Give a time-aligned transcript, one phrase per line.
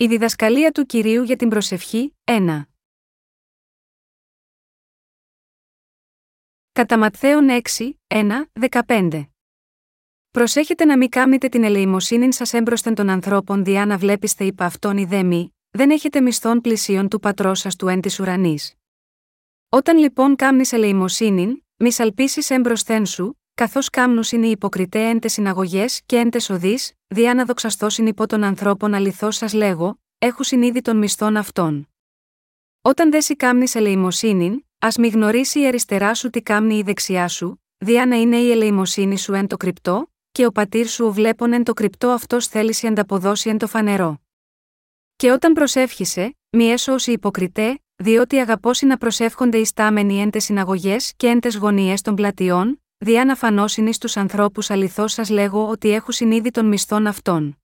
[0.00, 2.62] Η διδασκαλία του κυρίου για την προσευχή, 1.
[6.72, 8.44] Κατά Ματθαίον 6, 1,
[8.86, 9.28] 15.
[10.30, 14.96] Προσέχετε να μην κάμνετε την ελεημοσύνη σας έμπροσθεν των ανθρώπων διά να βλέπεστε υπ' αυτόν
[14.96, 18.74] η δέμη, δεν έχετε μισθών πλησίων του πατρός σας του εν της ουρανής.
[19.68, 25.28] Όταν λοιπόν κάμνεις ελεημοσύνη, μη σαλπίσεις έμπροσθεν σου, καθώς κάμνους είναι οι υποκριτέ εν τε
[25.28, 30.44] συναγωγές και εν τε οδείς, διά να δοξαστώσιν υπό των ανθρώπων αληθώς σας λέγω, έχουν
[30.44, 31.88] συνείδη των μισθών αυτών.
[32.82, 37.64] Όταν δεν κάμνεις ελεημοσύνη, ας μη γνωρίσει η αριστερά σου τι κάμνει η δεξιά σου,
[37.78, 41.52] διά να είναι η ελεημοσύνη σου εν το κρυπτό, και ο πατήρ σου ο βλέπον
[41.52, 44.20] εν το κρυπτό αυτός θέληση ανταποδώσει εν το φανερό.
[45.16, 50.38] Και όταν προσεύχησε, μη έσω όσοι υποκριτέ, διότι αγαπώσει να προσεύχονται οι στάμενοι εν τε
[50.38, 55.68] συναγωγές και εν τε γωνίες των πλατιών, διά να φανώσιν στους ανθρώπους αληθώς σας λέγω
[55.68, 57.58] ότι έχουν συνείδη των μισθών αυτών.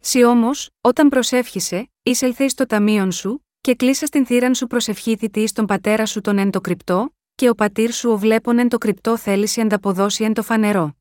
[0.00, 5.48] Σι όμως, όταν προσεύχησε, εισελθεί στο ταμείον σου, και κλείσα στην θύραν σου προσευχήθητη ει
[5.54, 8.78] τον πατέρα σου τον εν το κρυπτό, και ο πατήρ σου ο βλέπον εν το
[8.78, 10.96] κρυπτό θέληση ανταποδώσει εν το φανερό.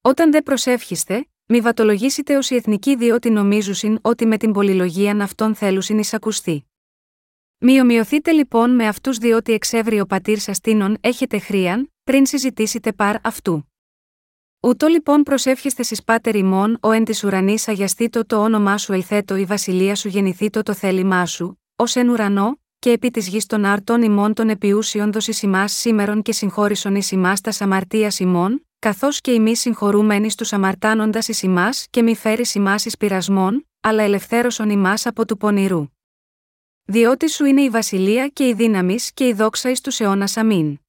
[0.00, 5.54] Όταν δεν προσεύχεστε, μη βατολογήσετε ως οι εθνικοί διότι νομίζουσιν ότι με την πολυλογίαν αυτών
[5.54, 6.64] θέλουσιν εισακουστεί.
[7.58, 12.92] Μη ομοιωθείτε λοιπόν με αυτούς διότι εξεύρει ο πατήρ σας τίνον έχετε χρίαν, πριν συζητήσετε
[12.92, 13.72] παρ αυτού.
[14.60, 19.36] Ούτω λοιπόν προσεύχεστε στι πάτερ ημών, ο εν της ουρανής αγιαστήτω το όνομά σου ελθέτω
[19.36, 23.64] η βασιλεία σου γεννηθήτω το θέλημά σου, ως εν ουρανό, και επί της γης των
[23.64, 29.20] άρτων ημών των επιούσιων δώσει ημάς σήμερον και συγχώρησον εις ημάς τα αμαρτία ημών, καθώς
[29.20, 34.70] και εμεί συγχωρούμενοι στους αμαρτάνοντας εις ημάς και μη φέρεις ημάς εις πειρασμών, αλλά ελευθέρωσον
[34.70, 35.86] ημάς από του πονηρού.
[36.84, 40.81] Διότι σου είναι η βασιλεία και η δύναμης και η δόξα εις τους αιώνας αμήν.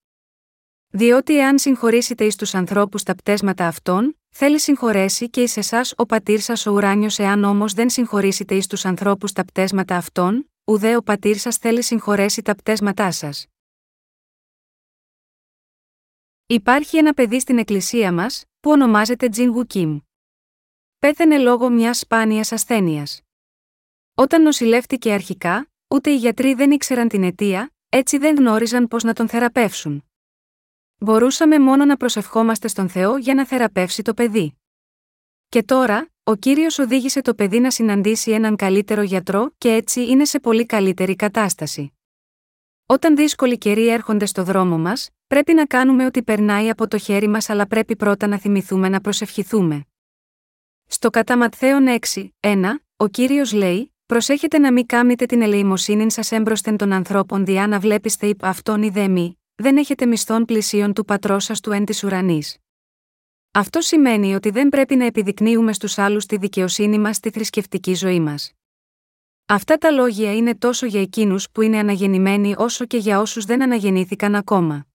[0.95, 6.05] Διότι εάν συγχωρήσετε εις τους ανθρώπους τα πτέσματα αυτών, θέλει συγχωρέσει και εις εσάς ο
[6.05, 10.95] πατήρ σας ο ουράνιος εάν όμως δεν συγχωρήσετε εις τους ανθρώπους τα πτέσματα αυτών, ουδέ
[10.95, 13.45] ο πατήρ σας θέλει συγχωρέσει τα πτέσματά σας.
[16.45, 19.99] Υπάρχει ένα παιδί στην εκκλησία μας, που ονομάζεται Τζιν Κιμ.
[20.99, 23.21] Πέθανε λόγω μιας σπάνιας ασθένειας.
[24.15, 29.13] Όταν νοσηλεύτηκε αρχικά, ούτε οι γιατροί δεν ήξεραν την αιτία, έτσι δεν γνώριζαν πώς να
[29.13, 30.03] τον θεραπεύσουν.
[31.03, 34.55] Μπορούσαμε μόνο να προσευχόμαστε στον Θεό για να θεραπεύσει το παιδί.
[35.49, 40.25] Και τώρα, ο κύριος οδήγησε το παιδί να συναντήσει έναν καλύτερο γιατρό και έτσι είναι
[40.25, 41.93] σε πολύ καλύτερη κατάσταση.
[42.85, 47.27] Όταν δύσκολοι καιροί έρχονται στο δρόμο μας, πρέπει να κάνουμε ό,τι περνάει από το χέρι
[47.27, 49.85] μας, αλλά πρέπει πρώτα να θυμηθούμε να προσευχηθούμε.
[50.85, 52.63] Στο κατά Ματθαίον 6, 1,
[52.95, 57.79] ο κύριος λέει: Προσέχετε να μην κάμνετε την ελεημοσύνη σας έμπροσθεν των ανθρώπων διά να
[57.79, 62.57] βλέπεστε υπ' αυτόν δέμη, δεν έχετε μισθών πλησίων του πατρός σας του εν της ουρανής.
[63.51, 68.19] Αυτό σημαίνει ότι δεν πρέπει να επιδεικνύουμε στους άλλους τη δικαιοσύνη μας στη θρησκευτική ζωή
[68.19, 68.51] μας.
[69.45, 73.61] Αυτά τα λόγια είναι τόσο για εκείνους που είναι αναγεννημένοι όσο και για όσους δεν
[73.61, 74.87] αναγεννήθηκαν ακόμα.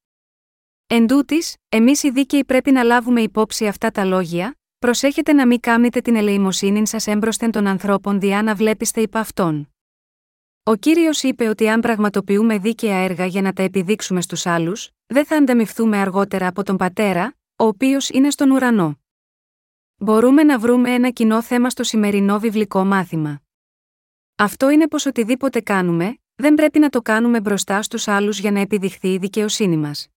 [0.86, 5.60] Εν τούτης, εμείς οι δίκαιοι πρέπει να λάβουμε υπόψη αυτά τα λόγια, προσέχετε να μην
[5.60, 9.72] κάμνετε την ελεημοσύνη σας έμπροσθεν των ανθρώπων διά να βλέπεστε υπ' αυτόν.
[10.68, 15.24] Ο κύριος είπε ότι αν πραγματοποιούμε δίκαια έργα για να τα επιδείξουμε στους άλλους, δεν
[15.26, 18.98] θα ανταμυφθούμε αργότερα από τον πατέρα, ο οποίος είναι στον ουρανό.
[19.96, 23.42] Μπορούμε να βρούμε ένα κοινό θέμα στο σημερινό βιβλικό μάθημα.
[24.36, 28.60] Αυτό είναι πως οτιδήποτε κάνουμε, δεν πρέπει να το κάνουμε μπροστά στους άλλους για να
[28.60, 30.08] επιδειχθεί η δικαιοσύνη μας.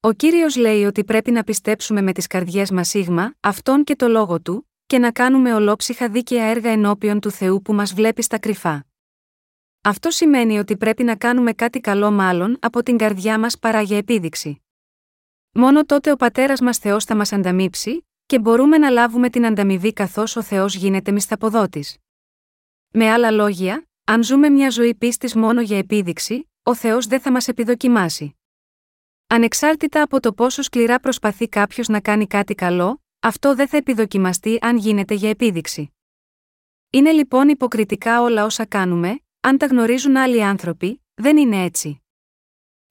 [0.00, 4.08] Ο κύριος λέει ότι πρέπει να πιστέψουμε με τις καρδιές μας σίγμα, αυτόν και το
[4.08, 8.38] λόγο του, και να κάνουμε ολόψυχα δίκαια έργα ενώπιον του Θεού που μας βλέπει στα
[8.38, 8.86] κρυφά.
[9.86, 13.96] Αυτό σημαίνει ότι πρέπει να κάνουμε κάτι καλό μάλλον από την καρδιά μας παρά για
[13.96, 14.62] επίδειξη.
[15.52, 19.92] Μόνο τότε ο πατέρας μας Θεός θα μας ανταμείψει, και μπορούμε να λάβουμε την ανταμοιβή
[19.92, 21.96] καθώς ο Θεός γίνεται μισθαποδότης.
[22.92, 27.30] Με άλλα λόγια, αν ζούμε μια ζωή πίστης μόνο για επίδειξη, ο Θεός δεν θα
[27.30, 28.36] μας επιδοκιμάσει.
[29.26, 34.58] Ανεξάρτητα από το πόσο σκληρά προσπαθεί κάποιος να κάνει κάτι καλό, αυτό δεν θα επιδοκιμαστεί
[34.60, 35.90] αν γίνεται για επίδειξη.
[36.90, 42.02] Είναι λοιπόν υποκριτικά όλα όσα κάνουμε, αν τα γνωρίζουν άλλοι άνθρωποι, δεν είναι έτσι.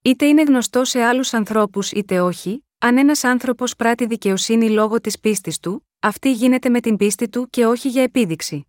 [0.01, 5.19] Είτε είναι γνωστό σε άλλους ανθρώπους είτε όχι, αν ένας άνθρωπος πράττει δικαιοσύνη λόγω της
[5.19, 8.67] πίστης του, αυτή γίνεται με την πίστη του και όχι για επίδειξη.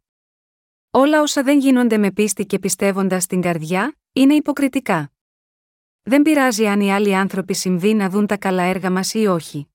[0.90, 5.12] Όλα όσα δεν γίνονται με πίστη και πιστεύοντας στην καρδιά, είναι υποκριτικά.
[6.02, 9.68] Δεν πειράζει αν οι άλλοι άνθρωποι συμβεί να δουν τα καλά έργα μας ή όχι.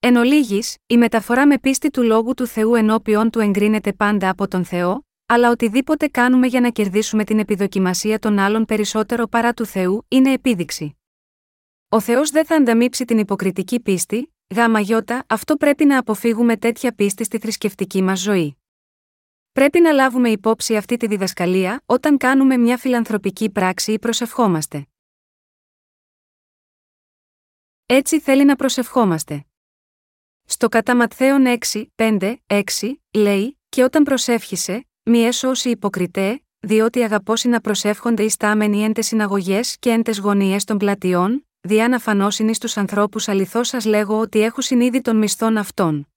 [0.00, 4.48] Εν ολίγης, η μεταφορά με πίστη του λόγου του Θεού ενώπιον του εγκρίνεται πάντα από
[4.48, 9.66] τον Θεό, αλλά οτιδήποτε κάνουμε για να κερδίσουμε την επιδοκιμασία των άλλων περισσότερο παρά του
[9.66, 10.96] Θεού είναι επίδειξη.
[11.88, 16.94] Ο Θεός δεν θα ανταμείψει την υποκριτική πίστη, γάμα γιώτα, αυτό πρέπει να αποφύγουμε τέτοια
[16.94, 18.56] πίστη στη θρησκευτική μας ζωή.
[19.52, 24.86] Πρέπει να λάβουμε υπόψη αυτή τη διδασκαλία όταν κάνουμε μια φιλανθρωπική πράξη ή προσευχόμαστε.
[27.86, 29.44] Έτσι θέλει να προσευχόμαστε.
[30.44, 32.62] Στο κατά Ματθαίον 6, 5, 6,
[33.14, 39.76] λέει, και όταν προσεύχησε, μη έσωση υποκριτέ, διότι αγαπώσει να προσεύχονται οι στάμενοι εν συναγωγές
[39.78, 44.60] και εν γωνίες των πλατιών, διά να φανώσιν στου ανθρώπους αληθώς σας λέγω ότι έχω
[44.60, 46.08] συνείδη των μισθών αυτών.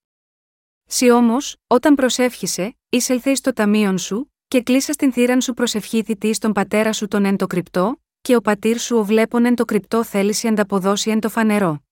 [0.84, 6.52] Σι όμως, όταν προσεύχησε, εισελθε στο ταμείον σου, και κλείσα στην θύραν σου προσευχήθητη στον
[6.52, 10.04] πατέρα σου τον εν το κρυπτό, και ο πατήρ σου ο βλέπον εν το κρυπτό
[10.04, 11.82] θέληση ανταποδώσει εν το φανερό.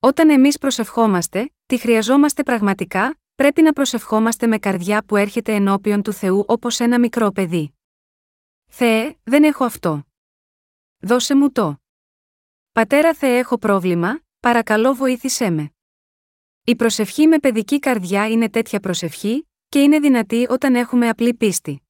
[0.00, 6.12] Όταν εμείς προσευχόμαστε, τι χρειαζόμαστε πραγματικά, πρέπει να προσευχόμαστε με καρδιά που έρχεται ενώπιον του
[6.12, 7.74] Θεού όπως ένα μικρό παιδί.
[8.66, 10.04] Θεέ, δεν έχω αυτό.
[10.98, 11.76] Δώσε μου το.
[12.72, 15.72] Πατέρα Θεέ, έχω πρόβλημα, παρακαλώ βοήθησέ με.
[16.64, 21.82] Η προσευχή με παιδική καρδιά είναι τέτοια προσευχή, και είναι δυνατή όταν έχουμε απλή πίστη.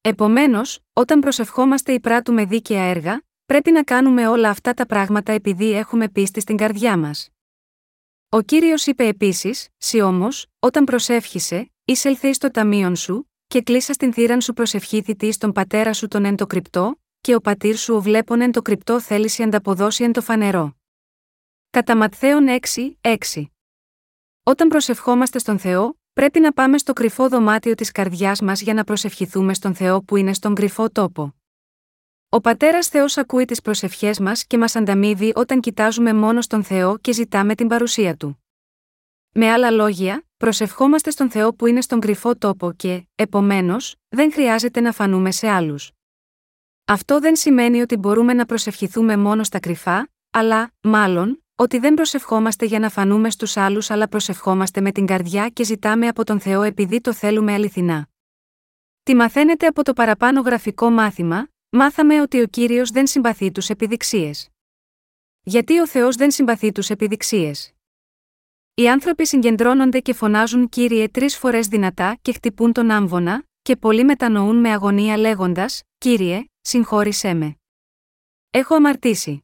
[0.00, 5.72] Επομένως, όταν προσευχόμαστε ή πράττουμε δίκαια έργα, πρέπει να κάνουμε όλα αυτά τα πράγματα επειδή
[5.72, 7.28] έχουμε πίστη στην καρδιά μας.
[8.30, 14.12] Ο κύριος είπε επίσης: Σι όμως, όταν προσεύχησε, εισελθεί στο ταμείον σου, και κλείσα στην
[14.12, 18.00] θύραν σου προσευχήθητη στον πατέρα σου τον εν το κρυπτό, και ο πατήρ σου ο
[18.00, 20.76] βλέπον εν το κρυπτό θέληση ανταποδώσει εν το φανερό.
[21.70, 23.44] Κατά Ματθαίον 6, 6.
[24.42, 28.84] Όταν προσευχόμαστε στον Θεό, πρέπει να πάμε στο κρυφό δωμάτιο της καρδιάς μας για να
[28.84, 31.37] προσευχηθούμε στον Θεό που είναι στον κρυφό τόπο.
[32.30, 36.98] Ο πατέρας Θεός ακούει τις προσευχές μας και μας ανταμείβει όταν κοιτάζουμε μόνο στον Θεό
[36.98, 38.44] και ζητάμε την παρουσία του.
[39.32, 44.80] Με άλλα λόγια, προσευχόμαστε στον Θεό που είναι στον κρυφό τόπο και, επομένως, δεν χρειάζεται
[44.80, 45.92] να φανούμε σε άλλους.
[46.84, 52.64] Αυτό δεν σημαίνει ότι μπορούμε να προσευχηθούμε μόνο στα κρυφά, αλλά, μάλλον, ότι δεν προσευχόμαστε
[52.66, 56.62] για να φανούμε στους άλλους αλλά προσευχόμαστε με την καρδιά και ζητάμε από τον Θεό
[56.62, 58.08] επειδή το θέλουμε αληθινά.
[59.02, 64.48] Τι μαθαίνετε από το παραπάνω γραφικό μάθημα, μάθαμε ότι ο κύριος δεν συμπαθεί τους επιδειξίες.
[65.42, 67.72] Γιατί ο Θεός δεν συμπαθεί τους επιδειξίες;
[68.74, 74.04] Οι άνθρωποι συγκεντρώνονται και φωνάζουν κύριε τρεις φορές δυνατά και χτυπούν τον άμβονα, και πολλοί
[74.04, 77.56] μετανοούν με αγωνία λέγοντας: Κύριε, συγχώρησέ με.
[78.50, 79.42] Έχω αμαρτήσει.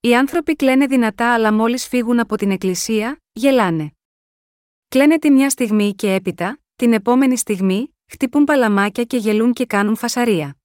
[0.00, 3.92] Οι άνθρωποι κλαίνε δυνατά αλλά μόλις φύγουν από την εκκλησία, γελάνε.
[4.88, 9.96] Κλαίνε τη μια στιγμή και έπειτα, την επόμενη στιγμή, χτυπούν παλαμάκια και γελούν και κάνουν
[9.96, 10.61] φασαρία.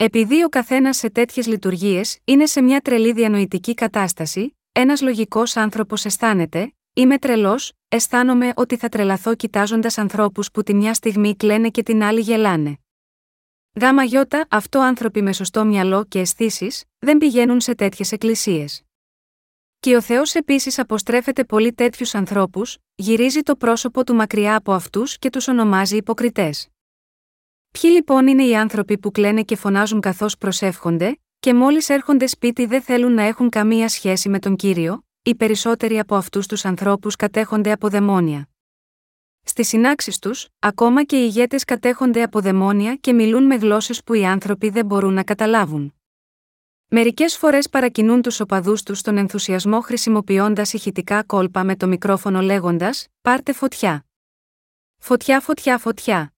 [0.00, 6.04] Επειδή ο καθένας σε τέτοιες λειτουργίες είναι σε μια τρελή διανοητική κατάσταση, ένας λογικός άνθρωπος
[6.04, 11.82] αισθάνεται, Είμαι τρελός, αισθάνομαι ότι θα τρελαθώ κοιτάζοντας ανθρώπους που τη μια στιγμή κλαίνε και
[11.82, 12.78] την άλλη γελάνε.
[13.80, 18.82] Γάμα γιώτα, αυτό άνθρωποι με σωστό μυαλό και αισθήσεις, δεν πηγαίνουν σε τέτοιες εκκλησίες.
[19.80, 25.18] Και ο Θεός επίσης αποστρέφεται πολύ τέτοιους ανθρώπους, γυρίζει το πρόσωπο του μακριά από αυτούς
[25.18, 26.68] και τους ονομάζει υποκριτές.
[27.70, 32.66] Ποιοι λοιπόν είναι οι άνθρωποι που κλαίνε και φωνάζουν καθώς προσεύχονται, και μόλις έρχονται σπίτι
[32.66, 37.16] δεν θέλουν να έχουν καμία σχέση με τον κύριο, οι περισσότεροι από αυτούς τους ανθρώπους
[37.16, 38.48] κατέχονται από δαιμόνια.
[39.42, 44.14] Στις συνάξεις τους, ακόμα και οι ηγέτες κατέχονται από δαιμόνια και μιλούν με γλώσσες που
[44.14, 45.94] οι άνθρωποι δεν μπορούν να καταλάβουν.
[46.88, 53.06] Μερικές φορές παρακινούν τους οπαδούς τους στον ενθουσιασμό χρησιμοποιώντας ηχητικά κόλπα με το μικρόφωνο λέγοντας:
[53.20, 54.06] Πάρτε φωτιά.
[54.98, 56.32] Φωτιά, φωτιά, φωτιά.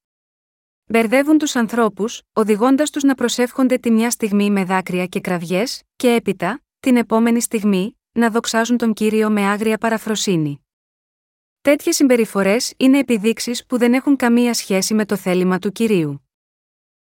[0.93, 6.15] Μπερδεύουν τους ανθρώπους, οδηγώντας τους να προσεύχονται τη μια στιγμή με δάκρυα και κραυγές, και
[6.15, 10.67] έπειτα, την επόμενη στιγμή, να δοξάζουν τον κύριο με άγρια παραφροσύνη.
[11.61, 16.29] Τέτοιες συμπεριφορές είναι επιδείξεις που δεν έχουν καμία σχέση με το θέλημα του κυρίου.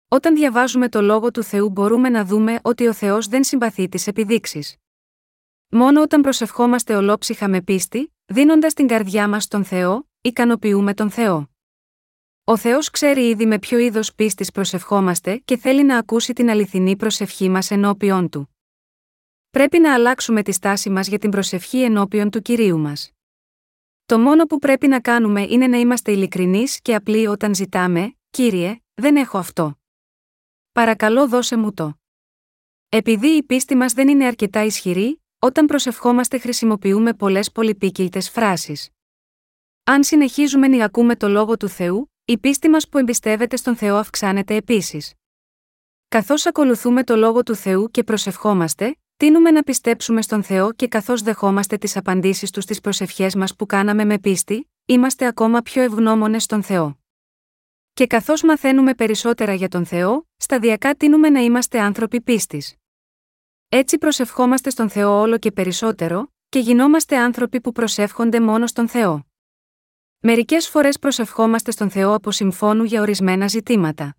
[0.08, 4.06] Όταν διαβάζουμε το λόγο του Θεού μπορούμε να δούμε ότι ο Θεός δεν συμπαθεί τις
[4.06, 4.76] επιδείξεις.
[5.68, 11.51] Μόνο όταν προσευχόμαστε ολόψυχα με πίστη, δίνοντας την καρδιά μας στον Θεό, ικανοποιούμε τον Θεό.
[12.44, 16.96] Ο Θεός ξέρει ήδη με ποιο είδος πίστης προσευχόμαστε και θέλει να ακούσει την αληθινή
[16.96, 18.56] προσευχή μας ενώπιον του.
[19.50, 23.12] Πρέπει να αλλάξουμε τη στάση μας για την προσευχή ενώπιον του κυρίου μας.
[24.06, 28.80] Το μόνο που πρέπει να κάνουμε είναι να είμαστε ειλικρινείς και απλοί όταν ζητάμε, κύριε,
[28.94, 29.78] δεν έχω αυτό.
[30.72, 31.94] Παρακαλώ δώσε μου το.
[32.88, 38.90] Επειδή η πίστη μας δεν είναι αρκετά ισχυρή, όταν προσευχόμαστε χρησιμοποιούμε πολλές πολυπίκυλτες φράσεις.
[39.84, 43.96] Αν συνεχίζουμε να ακούμε το λόγο του Θεού, η πίστη μας που εμπιστεύεται στον Θεό
[43.96, 45.14] αυξάνεται επίσης.
[46.08, 51.22] Καθώς ακολουθούμε το λόγο του Θεού και προσευχόμαστε, τίνουμε να πιστέψουμε στον Θεό και καθώς
[51.22, 56.42] δεχόμαστε τις απαντήσεις του στις προσευχές μας που κάναμε με πίστη, είμαστε ακόμα πιο ευγνώμονες
[56.42, 56.98] στον Θεό.
[57.92, 62.74] Και καθώς μαθαίνουμε περισσότερα για τον Θεό, σταδιακά τίνουμε να είμαστε άνθρωποι πίστης.
[63.68, 69.26] Έτσι προσευχόμαστε στον Θεό όλο και περισσότερο, και γινόμαστε άνθρωποι που προσεύχονται μόνο στον Θεό.
[70.24, 74.16] Μερικές φορές προσευχόμαστε στον Θεό από συμφώνου για ορισμένα ζητήματα.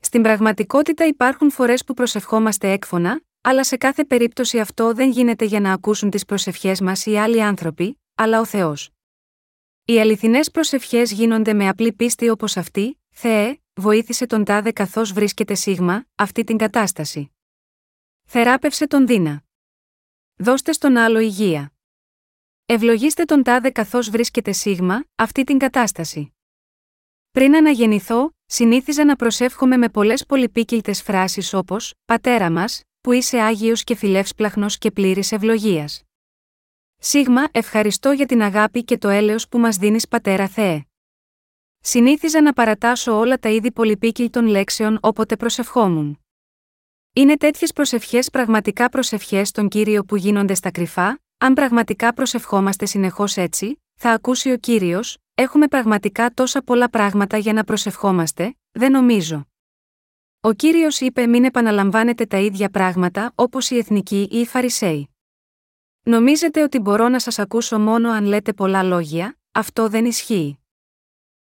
[0.00, 5.60] Στην πραγματικότητα υπάρχουν φορές που προσευχόμαστε έκφωνα, αλλά σε κάθε περίπτωση αυτό δεν γίνεται για
[5.60, 8.90] να ακούσουν τις προσευχές μας οι άλλοι άνθρωποι, αλλά ο Θεός.
[9.84, 15.54] Οι αληθινές προσευχές γίνονται με απλή πίστη όπως αυτή, Θεέ, βοήθησε τον τάδε καθώς βρίσκεται
[15.54, 17.30] σίγμα, αυτή την κατάσταση.
[18.24, 19.42] Θεράπευσε τον Δίνα.
[20.36, 21.75] Δώστε στον άλλο υγεία.
[22.68, 26.34] Ευλογήστε τον τάδε καθώς βρίσκεται σίγμα, αυτή την κατάσταση.
[27.30, 33.84] Πριν αναγεννηθώ, συνήθιζα να προσεύχομαι με πολλές πολυπίκυλτες φράσεις όπως Πατέρα μας, που είσαι άγιος
[33.84, 36.02] και φιλεύσπλαχνος και πλήρης ευλογίας.
[36.96, 40.84] Σίγμα, ευχαριστώ για την αγάπη και το έλεος που μας δίνεις Πατέρα Θεέ.
[41.78, 46.20] Συνήθιζα να παρατάσω όλα τα είδη πολυπίκυλτων λέξεων όποτε προσευχόμουν.
[47.12, 53.36] Είναι τέτοιες προσευχές πραγματικά προσευχές στον κύριο που γίνονται στα κρυφά, αν πραγματικά προσευχόμαστε συνεχώς
[53.36, 59.46] έτσι, θα ακούσει ο κύριος, έχουμε πραγματικά τόσα πολλά πράγματα για να προσευχόμαστε, δεν νομίζω.
[60.40, 65.10] Ο κύριος είπε μην επαναλαμβάνετε τα ίδια πράγματα όπως οι εθνικοί ή οι Φαρισαίοι.
[66.02, 70.58] Νομίζετε ότι μπορώ να σας ακούσω μόνο αν λέτε πολλά λόγια, αυτό δεν ισχύει.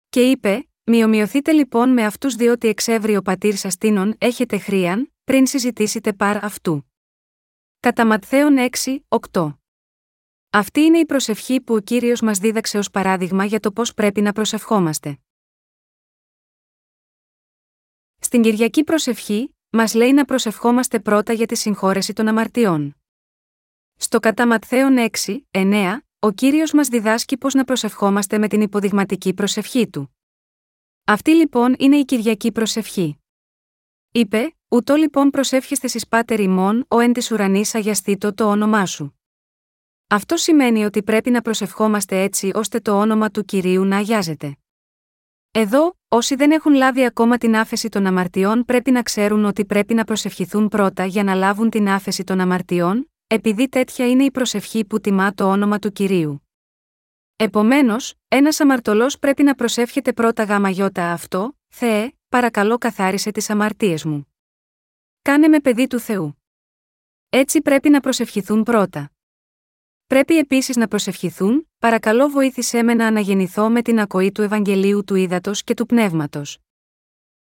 [0.10, 5.48] Και είπε, Μειομοιωθείτε λοιπόν με αυτούς διότι εξεύρει ο πατήρ σας τίνον έχετε χρίαν, πριν
[5.48, 6.92] συζητήσετε παρ' αυτού.
[7.80, 9.00] Κατά Ματθαίον 6,
[9.32, 9.61] 8.
[10.53, 14.22] Αυτή είναι η προσευχή που ο κύριος μας δίδαξε ως παράδειγμα για το πώς πρέπει
[14.22, 15.20] να προσευχόμαστε.
[18.20, 22.96] Στην Κυριακή προσευχή, μας λέει να προσευχόμαστε πρώτα για τη συγχώρεση των αμαρτιών.
[23.96, 29.34] Στο κατά Ματθαίον 6, 9, ο κύριος μας διδάσκει πώς να προσευχόμαστε με την υποδειγματική
[29.34, 30.15] προσευχή του.
[31.03, 33.20] Αυτή λοιπόν είναι η Κυριακή προσευχή.
[34.12, 39.21] Είπε, Ούτω λοιπόν προσεύχεστε ει πάτερ ημών, ο εν της ουρανής αγιαστήτω το όνομά σου.
[40.13, 44.58] Αυτό σημαίνει ότι πρέπει να προσευχόμαστε έτσι ώστε το όνομα του κυρίου να αγιάζεται.
[45.51, 49.94] Εδώ, όσοι δεν έχουν λάβει ακόμα την άφεση των αμαρτιών πρέπει να ξέρουν ότι πρέπει
[49.94, 54.86] να προσευχηθούν πρώτα για να λάβουν την άφεση των αμαρτιών, επειδή τέτοια είναι η προσευχή
[54.86, 56.48] που τιμά το όνομα του κυρίου.
[57.36, 64.06] Επομένως, ένας αμαρτωλός πρέπει να προσεύχεται πρώτα γάμα γιώτα αυτό, Θεέ, παρακαλώ καθάρισε τις αμαρτίες
[64.06, 64.34] μου.
[65.22, 66.41] Κάνε με παιδί του Θεού.
[67.30, 69.12] Έτσι πρέπει να προσευχηθούν πρώτα.
[70.12, 75.15] Πρέπει επίσης να προσευχηθούν, παρακαλώ βοήθησέ με να αναγεννηθώ με την ακοή του Ευαγγελίου του
[75.15, 76.58] Ήδατος και του Πνεύματος.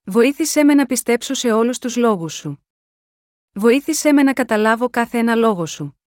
[0.04, 2.66] Βοήθησέ με να πιστέψω σε όλους τους λόγους σου.
[3.54, 6.00] Βοήθησέ με να καταλάβω κάθε ένα λόγο σου.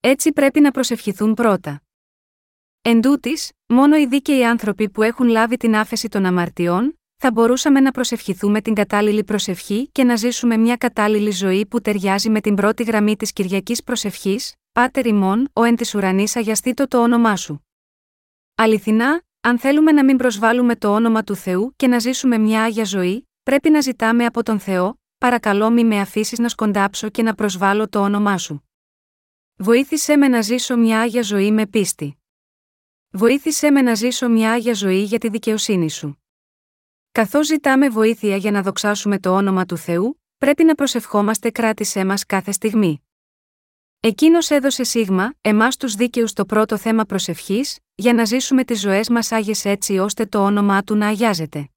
[0.00, 1.82] Έτσι πρέπει να προσευχηθούν πρώτα.
[2.82, 7.80] Εν τούτης, μόνο οι δίκαιοι άνθρωποι που έχουν λάβει την άφεση των αμαρτιών, θα μπορούσαμε
[7.80, 12.54] να προσευχηθούμε την κατάλληλη προσευχή και να ζήσουμε μια κατάλληλη ζωή που ταιριάζει με την
[12.54, 17.66] πρώτη γραμμή της Κυριακής Προσευχής, Πάτερ ημών, ο εν της ουρανής αγιαστήτω το όνομά σου.
[18.54, 22.84] Αληθινά, αν θέλουμε να μην προσβάλλουμε το όνομα του Θεού και να ζήσουμε μια άγια
[22.84, 27.34] ζωή, πρέπει να ζητάμε από τον Θεό, παρακαλώ μη με αφήσεις να σκοντάψω και να
[27.34, 28.68] προσβάλλω το όνομά σου.
[29.56, 32.18] Βοήθησέ με να ζήσω μια άγια ζωή με πίστη.
[33.10, 36.22] Βοήθησέ με να ζήσω μια άγια ζωή για τη δικαιοσύνη σου.
[37.12, 42.26] Καθώς ζητάμε βοήθεια για να δοξάσουμε το όνομα του Θεού, πρέπει να προσευχόμαστε κράτησέ μας
[42.26, 43.05] κάθε στιγμή.
[44.00, 49.08] Εκείνος έδωσε σίγμα, εμάς τους δίκαιους το πρώτο θέμα προσευχής, για να ζήσουμε τις ζωές
[49.08, 51.68] μας άγιες έτσι ώστε το όνομά του να αγιάζεται.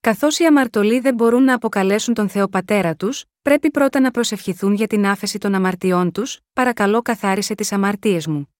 [0.00, 4.74] Καθώς οι αμαρτωλοί δεν μπορούν να αποκαλέσουν τον Θεό Πατέρα τους, πρέπει πρώτα να προσευχηθούν
[4.74, 8.54] για την άφεση των αμαρτιών τους, παρακαλώ καθάρισε τις αμαρτίες μου.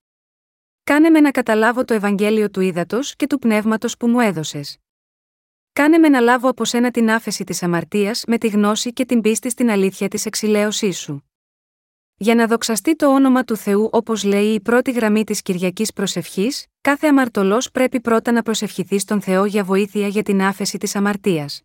[0.85, 4.79] Κάνε με να καταλάβω το Ευαγγέλιο του ύδατο και του πνεύματος που μου έδωσες.
[5.73, 9.21] Κάνε με να λάβω από σένα την άφεση της αμαρτίας με τη γνώση και την
[9.21, 11.32] πίστη στην αλήθεια της εξηλαίωσής σου.
[12.17, 16.67] Για να δοξαστεί το όνομα του Θεού όπως λέει η πρώτη γραμμή της Κυριακής Προσευχής,
[16.81, 21.63] κάθε αμαρτωλός πρέπει πρώτα να προσευχηθεί στον Θεό για βοήθεια για την άφεση της αμαρτίας.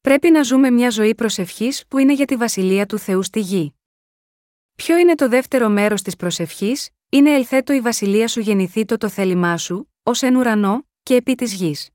[0.00, 3.74] Πρέπει να ζούμε μια ζωή προσευχής που είναι για τη βασιλεία του Θεού στη γη.
[4.74, 9.08] Ποιο είναι το δεύτερο μέρος της προσευχής, είναι ελθέτω η βασιλεία σου γεννηθεί το το
[9.08, 11.90] θέλημά σου, ως εν ουρανό, και επί της γης.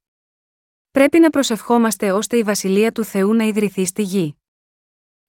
[0.91, 4.42] Πρέπει να προσευχόμαστε ώστε η βασιλεία του Θεού να ιδρυθεί στη γη.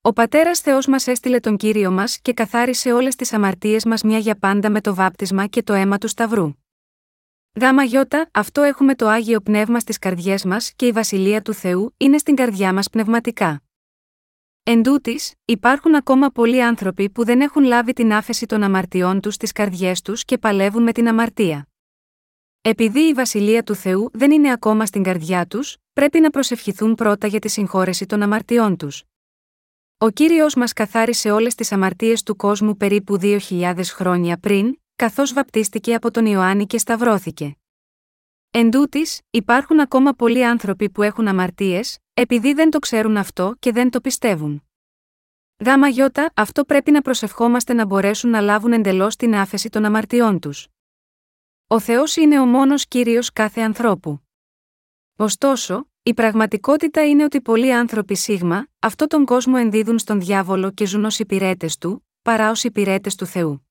[0.07, 4.17] Ο πατέρας Θεός μας έστειλε τον κύριο μας και καθάρισε όλες τις αμαρτίες μας μια
[4.17, 6.51] για πάντα με το βάπτισμα και το αίμα του Σταυρού.
[7.59, 11.93] Γάμα γιώτα, αυτό έχουμε το άγιο πνεύμα στις καρδιές μας και η βασιλεία του Θεού
[11.97, 13.61] είναι στην καρδιά μας πνευματικά.
[14.63, 19.33] Εν τούτης, υπάρχουν ακόμα πολλοί άνθρωποι που δεν έχουν λάβει την άφεση των αμαρτιών τους
[19.33, 21.67] στις καρδιές τους και παλεύουν με την αμαρτία.
[22.61, 27.27] Επειδή η βασιλεία του Θεού δεν είναι ακόμα στην καρδιά τους, πρέπει να προσευχηθούν πρώτα
[27.27, 29.03] για τη συγχώρεση των αμαρτιών τους.
[29.97, 35.95] Ο κύριος μας καθάρισε όλες τις αμαρτίες του κόσμου περίπου 2.000 χρόνια πριν, καθώς βαπτίστηκε
[35.95, 37.55] από τον Ιωάννη και σταυρώθηκε.
[38.51, 43.71] Εν τούτης, υπάρχουν ακόμα πολλοί άνθρωποι που έχουν αμαρτίες, επειδή δεν το ξέρουν αυτό και
[43.71, 44.63] δεν το πιστεύουν.
[45.65, 50.39] Γάμα γιώτα, αυτό πρέπει να προσευχόμαστε να μπορέσουν να λάβουν εντελώς την άφεση των αμαρτιών
[50.39, 50.67] τους.
[51.67, 54.19] Ο Θεός είναι ο μόνος κύριος κάθε ανθρώπου.
[55.15, 60.85] Ωστόσο, η πραγματικότητα είναι ότι πολλοί άνθρωποι σίγμα, αυτό τον κόσμο ενδίδουν στον διάβολο και
[60.85, 63.67] ζουν ως υπηρέτες του, παρά ως υπηρέτες του Θεού.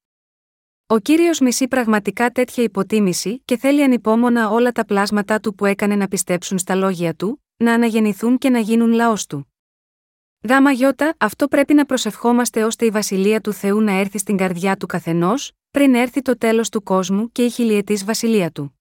[0.87, 5.97] Ο κύριος μισεί πραγματικά τέτοια υποτίμηση και θέλει ανυπόμονα όλα τα πλάσματά του που έκανε
[5.97, 9.53] να πιστέψουν στα λόγια του, να αναγεννηθούν και να γίνουν λαός του.
[10.49, 14.77] Γάμα γιώτα, αυτό πρέπει να προσευχόμαστε ώστε η βασιλεία του Θεού να έρθει στην καρδιά
[14.77, 18.74] του καθενός, πριν έρθει το τέλος του κόσμου και η χιλιετής βασιλεία του.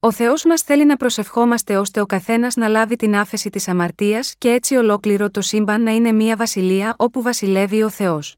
[0.00, 4.34] Ο Θεός μας θέλει να προσευχόμαστε ώστε ο καθένας να λάβει την άφεση της αμαρτίας
[4.38, 8.36] και έτσι ολόκληρο το σύμπαν να είναι μια βασιλεία όπου βασιλεύει ο Θεός.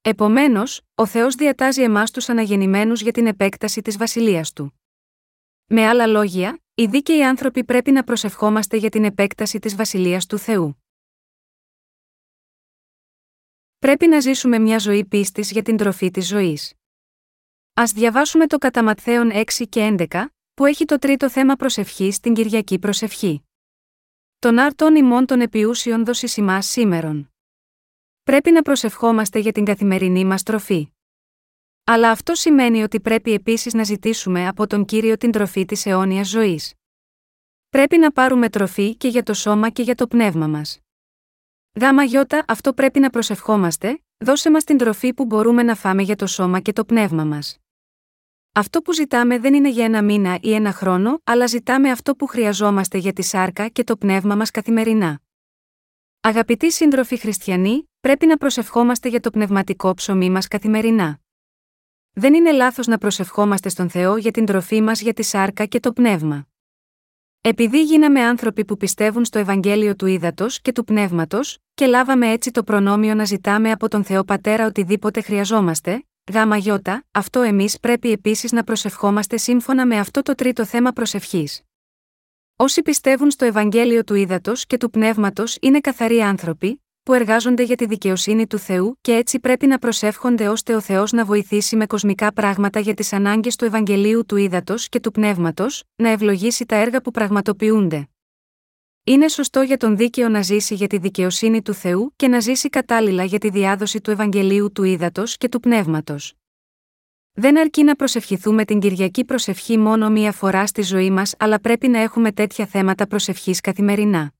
[0.00, 4.80] Επομένως, ο Θεός διατάζει εμάς τους αναγεννημένους για την επέκταση της βασιλείας του.
[5.66, 10.38] Με άλλα λόγια, οι δίκαιοι άνθρωποι πρέπει να προσευχόμαστε για την επέκταση της βασιλείας του
[10.38, 10.82] Θεού.
[13.78, 16.74] Πρέπει να ζήσουμε μια ζωή πίστης για την τροφή της ζωής.
[17.74, 20.26] Α διαβάσουμε το κατά Ματθαίον 6 και 11,
[20.58, 23.42] που έχει το τρίτο θέμα προσευχής στην Κυριακή προσευχή.
[24.38, 27.32] Τον άρτον ημών των επιούσιων δώσει ημάς σήμερον.
[28.22, 30.88] Πρέπει να προσευχόμαστε για την καθημερινή μας τροφή.
[31.84, 36.28] Αλλά αυτό σημαίνει ότι πρέπει επίσης να ζητήσουμε από τον κύριο την τροφή της αιώνιας
[36.28, 36.74] ζωής.
[37.68, 40.80] Πρέπει να πάρουμε τροφή και για το σώμα και για το πνεύμα μας.
[41.80, 46.16] Γάμα γιώτα, αυτό πρέπει να προσευχόμαστε, δώσε μας την τροφή που μπορούμε να φάμε για
[46.16, 47.58] το σώμα και το πνεύμα μας.
[48.58, 52.26] Αυτό που ζητάμε δεν είναι για ένα μήνα ή ένα χρόνο, αλλά ζητάμε αυτό που
[52.26, 55.20] χρειαζόμαστε για τη σάρκα και το πνεύμα μας καθημερινά.
[56.20, 61.20] Αγαπητοί σύντροφοι χριστιανοί, πρέπει να προσευχόμαστε για το πνευματικό ψωμί μας καθημερινά.
[62.12, 65.80] Δεν είναι λάθος να προσευχόμαστε στον Θεό για την τροφή μας για τη σάρκα και
[65.80, 66.46] το πνεύμα.
[67.40, 72.50] Επειδή γίναμε άνθρωποι που πιστεύουν στο Ευαγγέλιο του Ήδατος και του Πνεύματος, και λάβαμε έτσι
[72.50, 78.10] το προνόμιο να ζητάμε από τον Θεό Πατέρα οτιδήποτε χρειαζόμαστε, γάμα γιώτα, αυτό εμείς πρέπει
[78.10, 81.62] επίσης να προσευχόμαστε σύμφωνα με αυτό το τρίτο θέμα προσευχής.
[82.56, 87.76] Όσοι πιστεύουν στο Ευαγγέλιο του Ήδατος και του Πνεύματος είναι καθαροί άνθρωποι, που εργάζονται για
[87.76, 91.86] τη δικαιοσύνη του Θεού και έτσι πρέπει να προσεύχονται ώστε ο Θεός να βοηθήσει με
[91.86, 96.76] κοσμικά πράγματα για τις ανάγκες του Ευαγγελίου του Ήδατος και του Πνεύματος, να ευλογήσει τα
[96.76, 98.08] έργα που πραγματοποιούνται.
[99.08, 102.68] Είναι σωστό για τον δίκαιο να ζήσει για τη δικαιοσύνη του Θεού και να ζήσει
[102.68, 106.34] κατάλληλα για τη διάδοση του Ευαγγελίου του Ήδατος και του Πνεύματος.
[107.32, 111.88] Δεν αρκεί να προσευχηθούμε την Κυριακή προσευχή μόνο μία φορά στη ζωή μας, αλλά πρέπει
[111.88, 114.32] να έχουμε τέτοια θέματα προσευχής καθημερινά.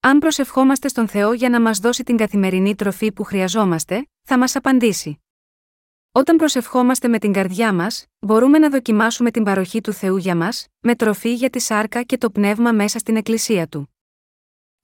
[0.00, 4.56] Αν προσευχόμαστε στον Θεό για να μας δώσει την καθημερινή τροφή που χρειαζόμαστε, θα μας
[4.56, 5.22] απαντήσει.
[6.12, 10.66] Όταν προσευχόμαστε με την καρδιά μας, μπορούμε να δοκιμάσουμε την παροχή του Θεού για μας,
[10.80, 13.94] με τροφή για τη σάρκα και το πνεύμα μέσα στην Εκκλησία του.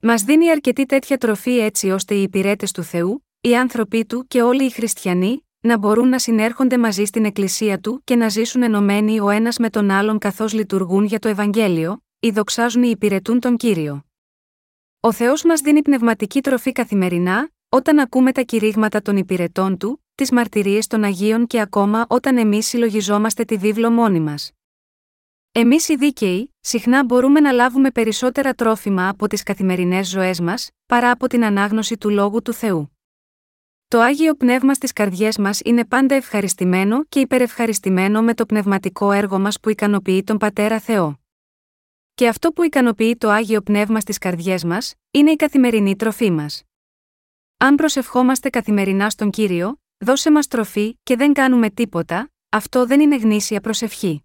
[0.01, 4.41] Μας δίνει αρκετή τέτοια τροφή έτσι ώστε οι υπηρέτες του Θεού, οι άνθρωποι του και
[4.41, 9.19] όλοι οι χριστιανοί, να μπορούν να συνέρχονται μαζί στην Εκκλησία του και να ζήσουν ενωμένοι
[9.19, 13.57] ο ένας με τον άλλον καθώς λειτουργούν για το Ευαγγέλιο, ή δοξάζουν ή υπηρετούν τον
[13.57, 14.05] κύριο.
[14.99, 20.31] Ο Θεός μας δίνει πνευματική τροφή καθημερινά, όταν ακούμε τα κηρύγματα των υπηρετών του, τις
[20.31, 24.51] μαρτυρίες των Αγίων και ακόμα όταν εμείς συλλογιζόμαστε τη βίβλο μόνοι μας.
[25.51, 31.11] Εμείς οι δίκαιοι, συχνά μπορούμε να λάβουμε περισσότερα τρόφιμα από τις καθημερινές ζωές μας, παρά
[31.11, 32.97] από την ανάγνωση του λόγου του Θεού.
[33.87, 39.39] Το άγιο πνεύμα στις καρδιές μας είναι πάντα ευχαριστημένο και υπερευχαριστημένο με το πνευματικό έργο
[39.39, 41.19] μας που ικανοποιεί τον Πατέρα Θεό.
[42.13, 46.63] Και αυτό που ικανοποιεί το άγιο πνεύμα στις καρδιές μας, είναι η καθημερινή τροφή μας.
[47.57, 53.17] Αν προσευχόμαστε καθημερινά στον κύριο, δώσε μας τροφή και δεν κάνουμε τίποτα, αυτό δεν είναι
[53.17, 54.23] γνήσια προσευχή.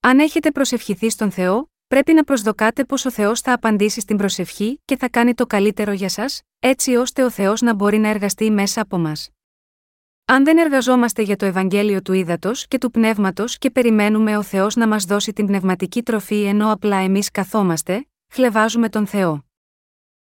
[0.00, 4.82] Αν έχετε προσευχηθεί στον Θεό, πρέπει να προσδοκάτε πως ο Θεός θα απαντήσει στην προσευχή
[4.84, 8.50] και θα κάνει το καλύτερο για σας, έτσι ώστε ο Θεός να μπορεί να εργαστεί
[8.50, 9.30] μέσα από μας.
[10.24, 14.76] Αν δεν εργαζόμαστε για το Ευαγγέλιο του ύδατο και του πνεύματος και περιμένουμε ο Θεός
[14.76, 19.44] να μας δώσει την πνευματική τροφή ενώ απλά εμείς καθόμαστε, χλεβάζουμε τον Θεό.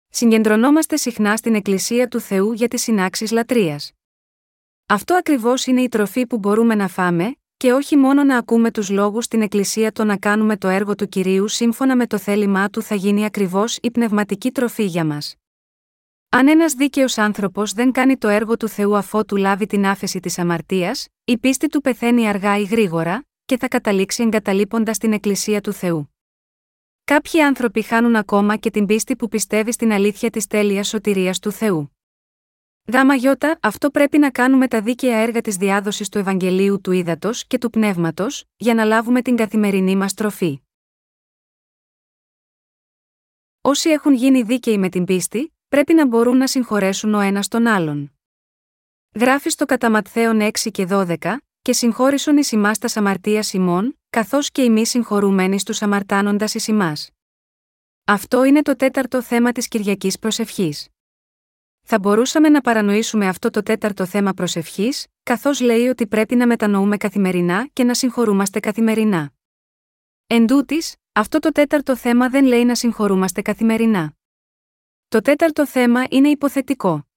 [0.09, 3.94] Συγκεντρωνόμαστε συχνά στην Εκκλησία του Θεού για τις συνάξεις λατρείας.
[4.87, 8.89] Αυτό ακριβώς είναι η τροφή που μπορούμε να φάμε, και όχι μόνο να ακούμε τους
[8.89, 12.81] λόγους στην Εκκλησία το να κάνουμε το έργο του κυρίου σύμφωνα με το θέλημά του
[12.81, 15.35] θα γίνει ακριβώς η πνευματική τροφή για μας.
[16.29, 20.39] Αν ένας δίκαιος άνθρωπος δεν κάνει το έργο του Θεού αφότου λάβει την άφεση της
[20.39, 25.73] αμαρτίας, η πίστη του πεθαίνει αργά ή γρήγορα, και θα καταλήξει εγκαταλείποντας την Εκκλησία του
[25.73, 26.15] Θεού.
[27.03, 31.51] Κάποιοι άνθρωποι χάνουν ακόμα και την πίστη που πιστεύει στην αλήθεια της τέλειας σωτηρίας του
[31.51, 31.94] Θεού.
[32.93, 37.47] Γάμα γιώτα, αυτό πρέπει να κάνουμε τα δίκαια έργα της διάδοσης του Ευαγγελίου του Ήδατος
[37.47, 40.59] και του Πνεύματος, για να λάβουμε την καθημερινή μας τροφή.
[43.61, 47.67] Όσοι έχουν γίνει δίκαιοι με την πίστη, πρέπει να μπορούν να συγχωρέσουν ο ένας τον
[47.67, 48.13] άλλον.
[49.15, 54.51] Γράφει στο κατά Ματθαίων 6 και 12, και συγχώρησον εις ημάς τα αμαρτία ημών, καθώς
[54.51, 57.09] και εμεί συγχωρούμενοι στους αμαρτάνοντας εις ημάς.
[58.05, 60.89] Αυτό είναι το τέταρτο θέμα της Κυριακής Προσευχής.
[61.87, 66.97] Θα μπορούσαμε να παρανοήσουμε αυτό το τέταρτο θέμα προσευχής, καθώς λέει ότι πρέπει να μετανοούμε
[66.97, 69.31] καθημερινά και να συγχωρούμαστε καθημερινά.
[70.27, 74.13] Εν τούτης, αυτό το τέταρτο θέμα δεν λέει να συγχωρούμαστε καθημερινά.
[75.07, 77.07] Το τέταρτο θέμα είναι υποθετικό.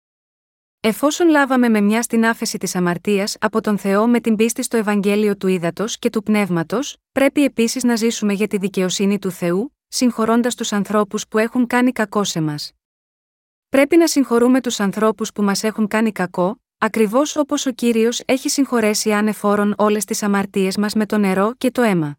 [0.81, 4.77] Εφόσον λάβαμε με μια στην άφεση της αμαρτίας από τον Θεό με την πίστη στο
[4.77, 9.77] Ευαγγέλιο του Ήδατος και του Πνεύματος, πρέπει επίσης να ζήσουμε για τη δικαιοσύνη του Θεού,
[9.89, 12.78] συγχωρώντας τους ανθρώπους που έχουν κάνει κακό σε μας.
[13.69, 18.49] Πρέπει να συγχωρούμε τους ανθρώπους που μας έχουν κάνει κακό, ακριβώς όπως ο κύριος έχει
[18.49, 22.19] συγχωρέσει ανεφόρον όλες τις αμαρτίες μας με το νερό και το αίμα.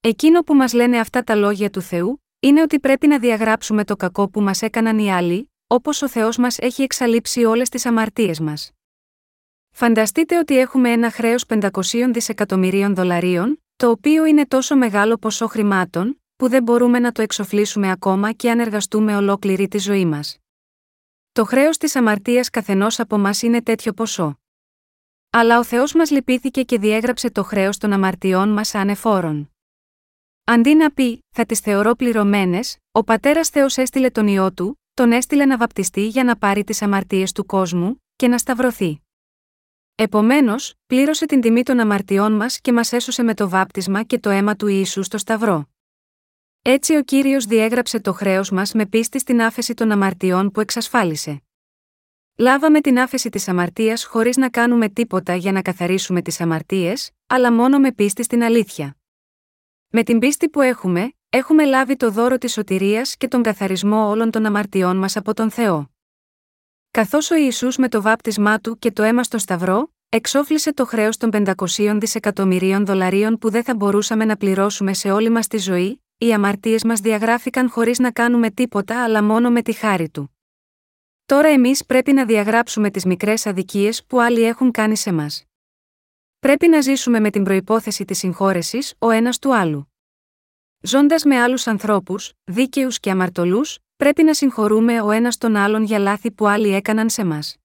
[0.00, 3.96] Εκείνο που μας λένε αυτά τα λόγια του Θεού, είναι ότι πρέπει να διαγράψουμε το
[3.96, 8.40] κακό που μας έκαναν οι άλλοι, όπως ο Θεός μας έχει εξαλείψει όλες τις αμαρτίες
[8.40, 8.70] μας.
[9.70, 16.20] Φανταστείτε ότι έχουμε ένα χρέος 500 δισεκατομμυρίων δολαρίων, το οποίο είναι τόσο μεγάλο ποσό χρημάτων,
[16.36, 20.38] που δεν μπορούμε να το εξοφλήσουμε ακόμα και αν εργαστούμε ολόκληρη τη ζωή μας.
[21.36, 24.40] Το χρέος της αμαρτίας καθενός από εμά είναι τέτοιο ποσό.
[25.30, 29.50] Αλλά ο Θεός μας λυπήθηκε και διέγραψε το χρέος των αμαρτιών μας ανεφόρων.
[30.44, 35.12] Αντί να πει, θα τις θεωρώ πληρωμένες, ο πατέρας Θεός έστειλε τον ιό του, τον
[35.12, 39.00] έστειλε να βαπτιστεί για να πάρει τις αμαρτίες του κόσμου, και να σταυρωθεί.
[39.94, 44.30] Επομένως, πλήρωσε την τιμή των αμαρτιών μας και μας έσωσε με το βάπτισμα και το
[44.30, 45.68] αίμα του Ιησού στο Σταυρό.
[46.68, 51.42] Έτσι ο κύριος διέγραψε το χρέος μας με πίστη στην άφεση των αμαρτιών που εξασφάλισε.
[52.36, 57.52] Λάβαμε την άφεση της αμαρτίας χωρίς να κάνουμε τίποτα για να καθαρίσουμε τις αμαρτίες, αλλά
[57.52, 58.96] μόνο με πίστη στην αλήθεια.
[59.88, 64.30] Με την πίστη που έχουμε, έχουμε λάβει το δώρο της σωτηρίας και τον καθαρισμό όλων
[64.30, 65.90] των αμαρτιών μας από τον Θεό.
[66.90, 71.16] Καθώς ο Ιησούς με το βάπτισμά του και το αίμα στο Σταυρό, εξόφλησε το χρέος
[71.16, 76.00] των 500 δισεκατομμυρίων δολαρίων που δεν θα μπορούσαμε να πληρώσουμε σε όλη μας τη ζωή,
[76.18, 80.36] οι αμαρτίες μας διαγράφηκαν χωρίς να κάνουμε τίποτα αλλά μόνο με τη χάρη του.
[81.26, 85.44] Τώρα εμείς πρέπει να διαγράψουμε τις μικρές αδικίες που άλλοι έχουν κάνει σε μας.
[86.38, 89.92] Πρέπει να ζήσουμε με την προπόθεση της συγχώρεσης ο ένας του άλλου.
[90.80, 95.98] Ζώντας με άλλους ανθρώπους, δίκαιους και αμαρτωλούς, πρέπει να συγχωρούμε ο ένας τον άλλον για
[95.98, 97.56] λάθη που άλλοι έκαναν σε μας.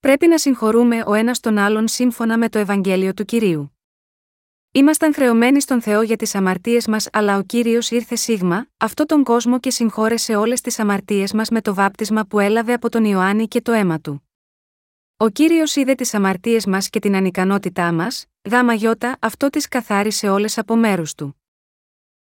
[0.00, 3.71] Πρέπει να συγχωρούμε ο ένας τον άλλον σύμφωνα με το Ευαγγέλιο του κυρίου.
[4.74, 9.24] Ήμασταν χρεωμένοι στον Θεό για τις αμαρτίες μας, αλλά ο κύριος ήρθε σίγμα, αυτό τον
[9.24, 13.48] κόσμο και συγχώρεσε όλες τις αμαρτίες μας με το βάπτισμα που έλαβε από τον Ιωάννη
[13.48, 14.28] και το αίμα του.
[15.16, 20.28] Ο κύριος είδε τις αμαρτίες μας και την ανικανότητά μας, γάμα γιώτα, αυτό τις καθάρισε
[20.28, 21.42] όλες από μέρους του.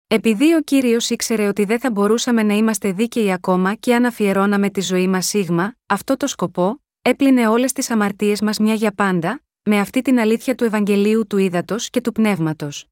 [0.07, 4.71] Επειδή ο κύριος ήξερε ότι δεν θα μπορούσαμε να είμαστε δίκαιοι ακόμα και αν αφιερώναμε
[4.71, 9.43] τη ζωή μας σίγμα, αυτό το σκοπό, έπλυνε όλες τις αμαρτίες μας μια για πάντα,
[9.63, 12.87] με αυτή την αλήθεια του Ευαγγελίου του Ήδατος και του Πνεύματος.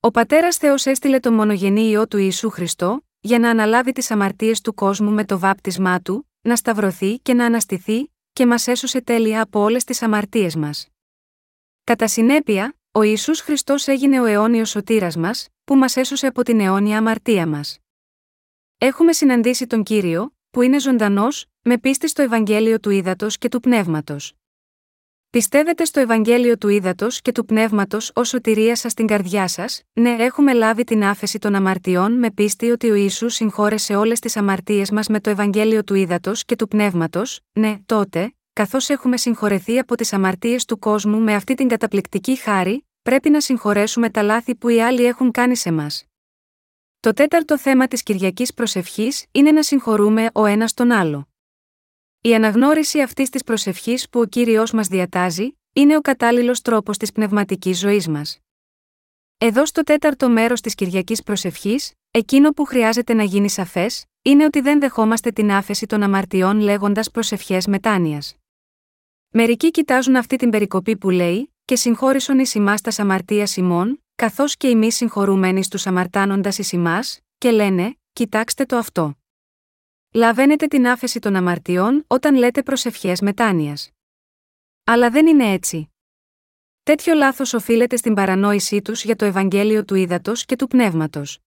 [0.00, 4.60] Ο πατέρας Θεός έστειλε τον μονογενή ιό του Ιησού Χριστό, για να αναλάβει τις αμαρτίες
[4.60, 9.42] του κόσμου με το βάπτισμά του, να σταυρωθεί και να αναστηθεί, και μας έσωσε τέλεια
[9.42, 10.88] από όλες τις αμαρτίες μας.
[11.84, 16.60] Κατά συνέπεια, ο Ισού Χριστός έγινε ο αιώνιος σωτήρας μας, που μας έσωσε από την
[16.60, 17.78] αιώνια αμαρτία μας.
[18.78, 23.60] Έχουμε συναντήσει τον κύριο, που είναι ζωντανός, με πίστη στο Ευαγγέλιο του Ήδατος και του
[23.60, 24.34] Πνεύματος.
[25.30, 30.10] Πιστεύετε στο Ευαγγέλιο του Ήδατος και του Πνεύματος ως σωτηρία σας στην καρδιά σας, ναι,
[30.10, 34.90] έχουμε λάβει την άφεση των αμαρτιών με πίστη ότι ο Ισού συγχώρεσε όλες τις αμαρτίες
[34.90, 39.94] μας με το Ευαγγέλιο του Ήδατος και του Πνεύματος, ναι, τότε, καθώς έχουμε συγχωρεθεί από
[39.94, 44.68] τις αμαρτίες του κόσμου με αυτή την καταπληκτική χάρη, πρέπει να συγχωρέσουμε τα λάθη που
[44.68, 46.04] οι άλλοι έχουν κάνει σε μας.
[47.00, 51.29] Το τέταρτο θέμα της Κυριακής Προσευχής είναι να συγχωρούμε ο ένας τον άλλο.
[52.22, 57.12] Η αναγνώριση αυτής της προσευχής που ο κύριος μας διατάζει, είναι ο κατάλληλος τρόπος της
[57.12, 58.38] πνευματικής ζωής μας.
[59.38, 64.60] Εδώ στο τέταρτο μέρος της Κυριακής Προσευχής, εκείνο που χρειάζεται να γίνει σαφές, είναι ότι
[64.60, 68.36] δεν δεχόμαστε την άφεση των αμαρτιών λέγοντας προσευχές μετάνοιας.
[69.28, 74.56] Μερικοί κοιτάζουν αυτή την περικοπή που λέει, και συγχώρησον εις ημάς τας αμαρτίας ημών, καθώς
[74.56, 79.19] και εμείς συγχωρούμενοι στους αμαρτάνοντας εις ημάς, και λένε, κοιτάξτε το αυτό.
[80.12, 83.90] Λαβαίνετε την άφεση των αμαρτιών όταν λέτε προσευχέ μετάνοιας.
[84.84, 85.90] Αλλά δεν είναι έτσι.
[86.82, 91.38] Τέτοιο λάθος οφείλεται στην παρανόησή τους για το Ευαγγέλιο του Ήδατος και του Πνεύματος.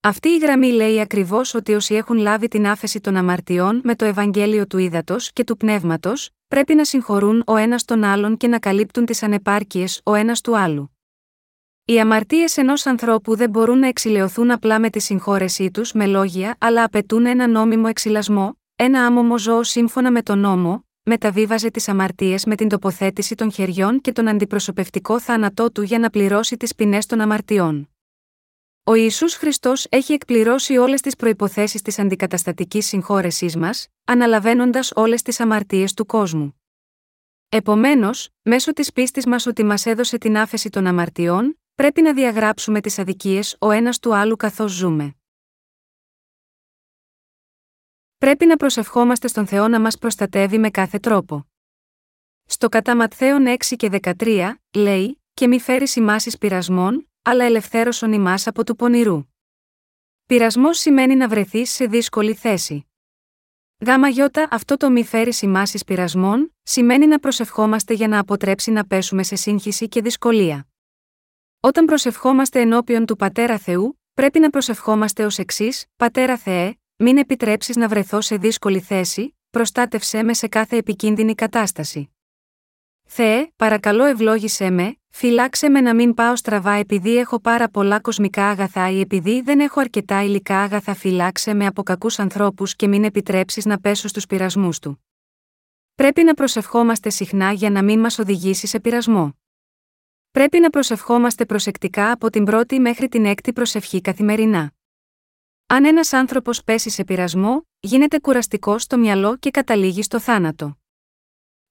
[0.00, 4.04] Αυτή η γραμμή λέει ακριβώς ότι όσοι έχουν λάβει την άφεση των αμαρτιών με το
[4.04, 8.58] Ευαγγέλιο του Ήδατος και του Πνεύματος, πρέπει να συγχωρούν ο ένας τον άλλον και να
[8.58, 10.96] καλύπτουν τις ανεπάρκειες ο ένας του άλλου.
[11.92, 16.56] Οι αμαρτίες ενός ανθρώπου δεν μπορούν να εξηλαιωθούν απλά με τη συγχώρεσή τους με λόγια,
[16.60, 22.44] αλλά απαιτούν ένα νόμιμο εξυλασμό, ένα άμομο ζώο σύμφωνα με τον νόμο, μεταβίβαζε τις αμαρτίες
[22.44, 27.06] με την τοποθέτηση των χεριών και τον αντιπροσωπευτικό θάνατό του για να πληρώσει τις ποινές
[27.06, 27.90] των αμαρτιών.
[28.84, 35.40] Ο Ισού Χριστός έχει εκπληρώσει όλες τις προποθέσει της αντικαταστατικής συγχώρεσής μας, αναλαβαίνοντας όλες τις
[35.40, 36.60] αμαρτίες του κόσμου.
[37.48, 42.80] Επομένως, μέσω της πίστης μας ότι μας έδωσε την άφεση των αμαρτιών, πρέπει να διαγράψουμε
[42.80, 45.16] τις αδικίες ο ένας του άλλου καθώς ζούμε.
[48.18, 51.46] Πρέπει να προσευχόμαστε στον Θεό να μας προστατεύει με κάθε τρόπο.
[52.44, 58.46] Στο κατά Ματθαίων 6 και 13, λέει: Και μη φέρει σημάσεις πειρασμών, αλλά ελευθέρωσον ημάς
[58.46, 59.24] από του πονηρού.
[60.26, 62.86] Πειρασμός σημαίνει να βρεθείς σε δύσκολη θέση.
[63.86, 68.86] Γάμα γιώτα αυτό το μη φέρει σημάσεις πειρασμών, σημαίνει να προσευχόμαστε για να αποτρέψει να
[68.86, 70.71] πέσουμε σε σύγχυση και δυσκολία.
[71.64, 77.76] Όταν προσευχόμαστε ενώπιον του Πατέρα Θεού, πρέπει να προσευχόμαστε ως εξής: Πατέρα Θεέ, μην επιτρέψεις
[77.76, 82.10] να βρεθώ σε δύσκολη θέση, προστάτευσέ με σε κάθε επικίνδυνη κατάσταση.
[83.04, 88.48] Θεέ, παρακαλώ ευλόγησέ με, φυλάξε με να μην πάω στραβά επειδή έχω πάρα πολλά κοσμικά
[88.48, 93.04] αγαθά ή επειδή δεν έχω αρκετά υλικά αγαθά φυλάξε με από κακούς ανθρώπους και μην
[93.04, 95.04] επιτρέψεις να πέσω στους πειρασμούς του.
[95.94, 99.36] Πρέπει να προσευχόμαστε συχνά για να μην μας οδηγήσει σε πειρασμό.
[100.32, 104.72] Πρέπει να προσευχόμαστε προσεκτικά από την πρώτη μέχρι την έκτη προσευχή καθημερινά.
[105.66, 110.78] Αν ένας άνθρωπος πέσει σε πειρασμό, γίνεται κουραστικό στο μυαλό και καταλήγει στο θάνατο.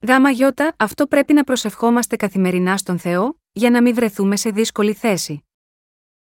[0.08, 4.94] Γάμα γιώτα, αυτό πρέπει να προσευχόμαστε καθημερινά στον Θεό, για να μην βρεθούμε σε δύσκολη
[4.94, 5.46] θέση.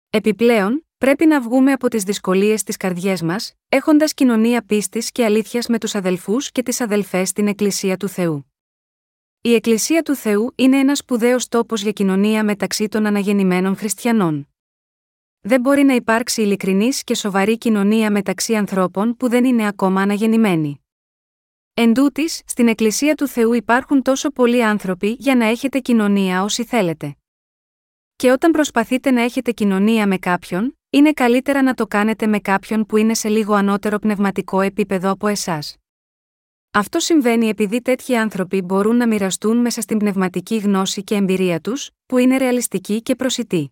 [0.09, 5.67] Επιπλέον, πρέπει να βγούμε από τις δυσκολίες της καρδιές μας, έχοντας κοινωνία πίστης και αλήθειας
[5.67, 8.48] με τους αδελφούς και τις αδελφές στην Εκκλησία του Θεού.
[9.41, 14.47] Η Εκκλησία του Θεού είναι ένα σπουδαίος τόπος για κοινωνία μεταξύ των αναγεννημένων χριστιανών.
[15.41, 20.85] Δεν μπορεί να υπάρξει ειλικρινής και σοβαρή κοινωνία μεταξύ ανθρώπων που δεν είναι ακόμα αναγεννημένοι.
[21.73, 26.63] Εν τούτης, στην Εκκλησία του Θεού υπάρχουν τόσο πολλοί άνθρωποι για να έχετε κοινωνία όσοι
[26.63, 27.15] θέλετε.
[28.15, 32.85] Και όταν προσπαθείτε να έχετε κοινωνία με κάποιον, είναι καλύτερα να το κάνετε με κάποιον
[32.85, 35.77] που είναι σε λίγο ανώτερο πνευματικό επίπεδο από εσάς.
[36.71, 41.89] Αυτό συμβαίνει επειδή τέτοιοι άνθρωποι μπορούν να μοιραστούν μέσα στην πνευματική γνώση και εμπειρία τους,
[42.05, 43.71] που είναι ρεαλιστική και προσιτή.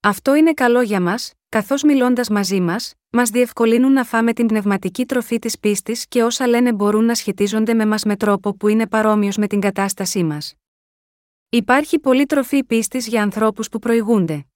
[0.00, 5.06] Αυτό είναι καλό για μας, καθώς μιλώντας μαζί μας, μας διευκολύνουν να φάμε την πνευματική
[5.06, 8.86] τροφή της πίστης και όσα λένε μπορούν να σχετίζονται με μας με τρόπο που είναι
[8.86, 10.54] παρόμοιος με την κατάστασή μας.
[11.48, 14.46] Υπάρχει πολλή τροφή πίστης για ανθρώπους που προηγούνται.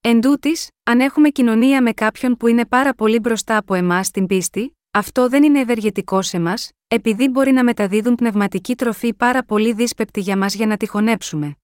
[0.00, 4.26] Εν τούτης, αν έχουμε κοινωνία με κάποιον που είναι πάρα πολύ μπροστά από εμάς στην
[4.26, 9.72] πίστη, αυτό δεν είναι ευεργετικό σε μας, επειδή μπορεί να μεταδίδουν πνευματική τροφή πάρα πολύ
[9.72, 11.56] δύσπεπτη για μας για να τη χωνέψουμε.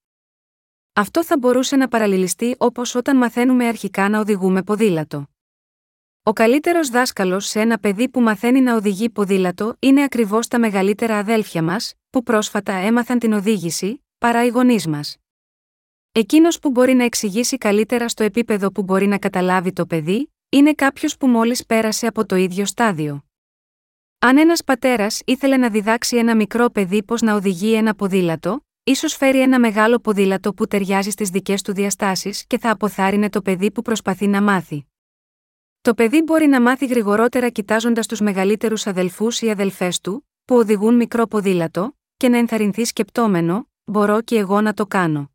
[0.93, 5.27] Αυτό θα μπορούσε να παραλληλιστεί όπως όταν μαθαίνουμε αρχικά να οδηγούμε ποδήλατο.
[6.23, 11.19] Ο καλύτερος δάσκαλος σε ένα παιδί που μαθαίνει να οδηγεί ποδήλατο είναι ακριβώς τα μεγαλύτερα
[11.19, 15.17] αδέλφια μας, που πρόσφατα έμαθαν την οδήγηση, παρά οι γονείς μας.
[16.13, 20.75] Εκείνος που μπορεί να εξηγήσει καλύτερα στο επίπεδο που μπορεί να καταλάβει το παιδί, είναι
[20.75, 23.25] κάποιος που μόλις πέρασε από το ίδιο στάδιο.
[24.19, 29.17] Αν ένας πατέρας ήθελε να διδάξει ένα μικρό παιδί πώς να οδηγεί ένα ποδήλατο, ίσως
[29.17, 33.71] φέρει ένα μεγάλο ποδήλατο που ταιριάζει στις δικές του διαστάσεις και θα αποθάρρυνε το παιδί
[33.71, 34.87] που προσπαθεί να μάθει.
[35.81, 40.97] Το παιδί μπορεί να μάθει γρηγορότερα κοιτάζοντας τους μεγαλύτερους αδελφούς ή αδελφές του, που οδηγούν
[40.97, 45.31] μικρό ποδήλατο, και να ενθαρρυνθεί σκεπτόμενο, μπορώ και εγώ να το κάνω.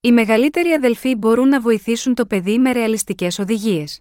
[0.00, 4.00] Οι μεγαλύτεροι αδελφοί μπορούν να βοηθήσουν το παιδί με ρεαλιστικές οδηγίες.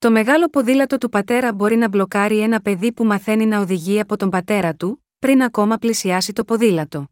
[0.00, 4.16] Το μεγάλο ποδήλατο του πατέρα μπορεί να μπλοκάρει ένα παιδί που μαθαίνει να οδηγεί από
[4.16, 7.08] τον πατέρα του, πριν ακόμα πλησιάσει το ποδήλατο.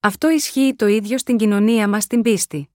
[0.00, 2.68] Αυτό ισχύει το ίδιο στην κοινωνία μας στην πίστη.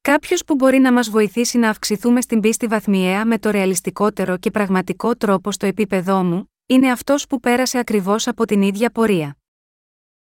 [0.00, 4.50] Κάποιος που μπορεί να μας βοηθήσει να αυξηθούμε στην πίστη βαθμιαία με το ρεαλιστικότερο και
[4.50, 9.36] πραγματικό τρόπο στο επίπεδό μου, είναι αυτός που πέρασε ακριβώς από την ίδια πορεία.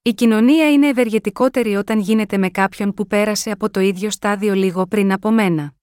[0.02, 4.86] Η κοινωνία είναι ευεργετικότερη όταν γίνεται με κάποιον που πέρασε από το ίδιο στάδιο λίγο
[4.86, 5.75] πριν από μένα.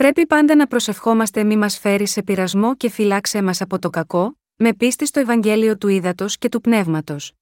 [0.00, 4.38] Πρέπει πάντα να προσευχόμαστε μη μας φέρει σε πειρασμό και φυλάξε μας από το κακό,
[4.56, 7.32] με πίστη στο Ευαγγέλιο του Ήδατος και του Πνεύματος.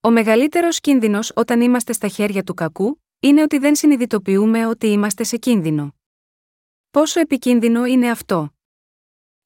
[0.00, 5.24] Ο μεγαλύτερος κίνδυνος όταν είμαστε στα χέρια του κακού, είναι ότι δεν συνειδητοποιούμε ότι είμαστε
[5.24, 5.94] σε κίνδυνο.
[6.90, 8.54] Πόσο επικίνδυνο είναι αυτό;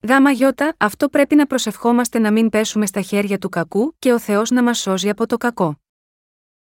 [0.09, 4.19] Γάμα γιώτα, αυτό πρέπει να προσευχόμαστε να μην πέσουμε στα χέρια του κακού και ο
[4.19, 5.81] Θεός να μας σώζει από το κακό.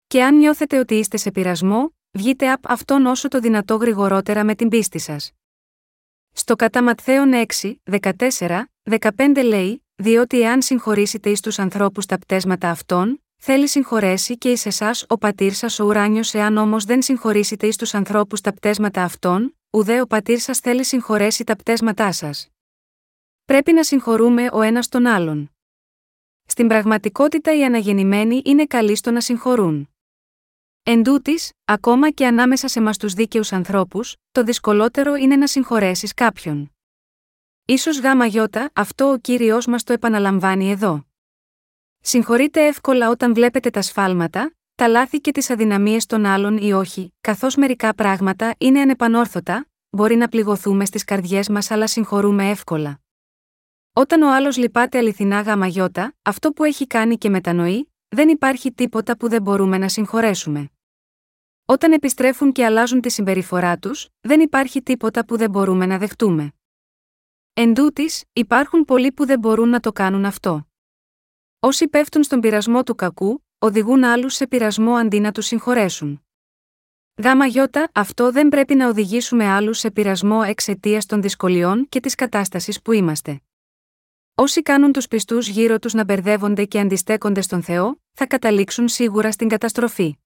[0.07, 4.55] Και αν νιώθετε ότι είστε σε πειρασμό, βγείτε από αυτόν όσο το δυνατό γρηγορότερα με
[4.55, 5.31] την πίστη σας.
[6.35, 12.69] Στο κατά Ματθαίον 6, 14, 15 λέει, διότι εάν συγχωρήσετε εις τους ανθρώπους τα πτέσματα
[12.69, 17.67] αυτών, θέλει συγχωρέσει και εις εσάς ο πατήρ σας ο ουράνιος εάν όμως δεν συγχωρήσετε
[17.67, 22.47] εις τους ανθρώπους τα πτέσματα αυτών, ουδέ ο πατήρ σας θέλει συγχωρέσει τα πτέσματά σας.
[23.45, 25.51] Πρέπει να συγχωρούμε ο ένας τον άλλον.
[26.45, 29.92] Στην πραγματικότητα οι αναγεννημένοι είναι καλοί στο να συγχωρούν.
[30.85, 36.13] Εν τούτης, ακόμα και ανάμεσα σε μας τους δίκαιους ανθρώπους, το δυσκολότερο είναι να συγχωρέσεις
[36.13, 36.71] κάποιον.
[37.65, 41.05] Ίσως γάμα γιώτα, αυτό ο Κύριος μας το επαναλαμβάνει εδώ.
[41.99, 47.13] Συγχωρείτε εύκολα όταν βλέπετε τα σφάλματα, τα λάθη και τις αδυναμίες των άλλων ή όχι,
[47.21, 52.99] καθώς μερικά πράγματα είναι ανεπανόρθωτα, μπορεί να πληγωθούμε στις καρδιές μας αλλά συγχωρούμε εύκολα.
[53.93, 59.17] Όταν ο άλλος λυπάται αληθινά γαμαγιώτα, αυτό που έχει κάνει και μετανοεί, δεν υπάρχει τίποτα
[59.17, 60.69] που δεν μπορούμε να συγχωρέσουμε.
[61.65, 66.53] Όταν επιστρέφουν και αλλάζουν τη συμπεριφορά τους, δεν υπάρχει τίποτα που δεν μπορούμε να δεχτούμε.
[67.53, 70.67] Εν τούτης, υπάρχουν πολλοί που δεν μπορούν να το κάνουν αυτό.
[71.59, 76.25] Όσοι πέφτουν στον πειρασμό του κακού, οδηγούν άλλους σε πειρασμό αντί να τους συγχωρέσουν.
[77.23, 82.15] Γάμα γιώτα, αυτό δεν πρέπει να οδηγήσουμε άλλους σε πειρασμό εξαιτίας των δυσκολιών και της
[82.15, 83.41] κατάστασης που είμαστε.
[84.35, 89.31] Όσοι κάνουν τους πιστούς γύρω τους να μπερδεύονται και αντιστέκονται στον Θεό, θα καταλήξουν σίγουρα
[89.31, 90.17] στην καταστροφή.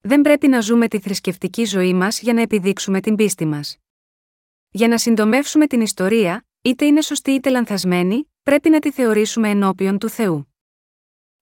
[0.00, 3.76] Δεν πρέπει να ζούμε τη θρησκευτική ζωή μας για να επιδείξουμε την πίστη μας.
[4.70, 9.98] Για να συντομεύσουμε την ιστορία, είτε είναι σωστή είτε λανθασμένη, πρέπει να τη θεωρήσουμε ενώπιον
[9.98, 10.54] του Θεού.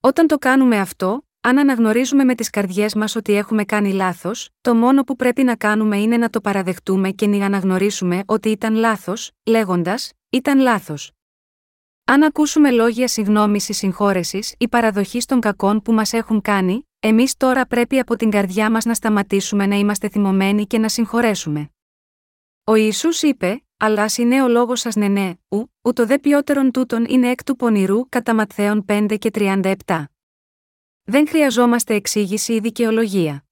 [0.00, 4.74] Όταν το κάνουμε αυτό, αν αναγνωρίζουμε με τις καρδιές μας ότι έχουμε κάνει λάθος, το
[4.74, 9.30] μόνο που πρέπει να κάνουμε είναι να το παραδεχτούμε και να αναγνωρίσουμε ότι ήταν λάθος,
[9.46, 11.10] λέγοντας: Ήταν λάθος.
[12.08, 17.36] Αν ακούσουμε λόγια συγνώμη ή συγχώρεσης ή παραδοχή των κακών που μας έχουν κάνει, εμείς
[17.36, 21.70] τώρα πρέπει από την καρδιά μας να σταματήσουμε να είμαστε θυμωμένοι και να συγχωρέσουμε.
[22.64, 27.04] Ο Ισού είπε, αλλά είναι ο λόγος σας ναι, ναι, ου, ούτω δε ποιότερον τούτον
[27.08, 29.72] είναι εκ του πονηρού κατά Ματθαίων 5 και 37.
[31.02, 33.44] Δεν χρειαζόμαστε εξήγηση ή δικαιολογία.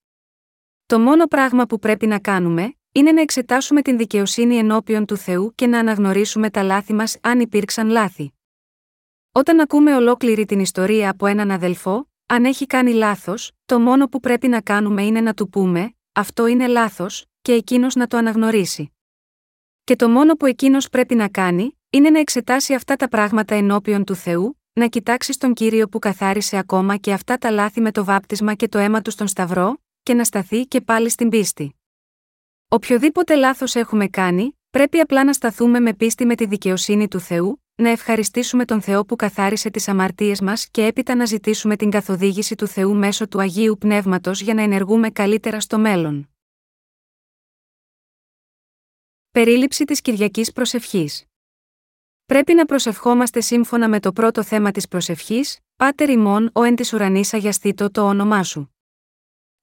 [0.87, 5.53] Το μόνο πράγμα που πρέπει να κάνουμε, είναι να εξετάσουμε την δικαιοσύνη ενώπιον του Θεού
[5.55, 8.34] και να αναγνωρίσουμε τα λάθη μας αν υπήρξαν λάθη.
[9.37, 14.21] Όταν ακούμε ολόκληρη την ιστορία από έναν αδελφό, αν έχει κάνει λάθος, το μόνο που
[14.21, 18.93] πρέπει να κάνουμε είναι να του πούμε: Αυτό είναι λάθος, και εκείνος να το αναγνωρίσει.
[19.85, 24.05] Και το μόνο που εκείνος πρέπει να κάνει, είναι να εξετάσει αυτά τα πράγματα ενώπιον
[24.05, 28.05] του Θεού, να κοιτάξει στον κύριο που καθάρισε ακόμα και αυτά τα λάθη με το
[28.05, 31.75] βάπτισμα και το αίμα του στον Σταυρό, και να σταθεί και πάλι στην πίστη.
[32.69, 37.64] Οποιοδήποτε λάθος έχουμε κάνει, πρέπει απλά να σταθούμε με πίστη με τη δικαιοσύνη του Θεού,
[37.77, 42.55] να ευχαριστήσουμε τον Θεό που καθάρισε τις αμαρτίες μας και έπειτα να ζητήσουμε την καθοδήγηση
[42.55, 46.29] του Θεού μέσω του Αγίου Πνεύματος για να ενεργούμε καλύτερα στο μέλλον.
[49.31, 51.25] Περίληψη της Κυριακής Προσευχής.
[52.27, 56.93] Πρέπει να προσευχόμαστε σύμφωνα με το πρώτο θέμα της προσευχής, Πάτερ ημών ο εν της
[56.93, 58.75] ουρανής αγιαστήτω το όνομά σου.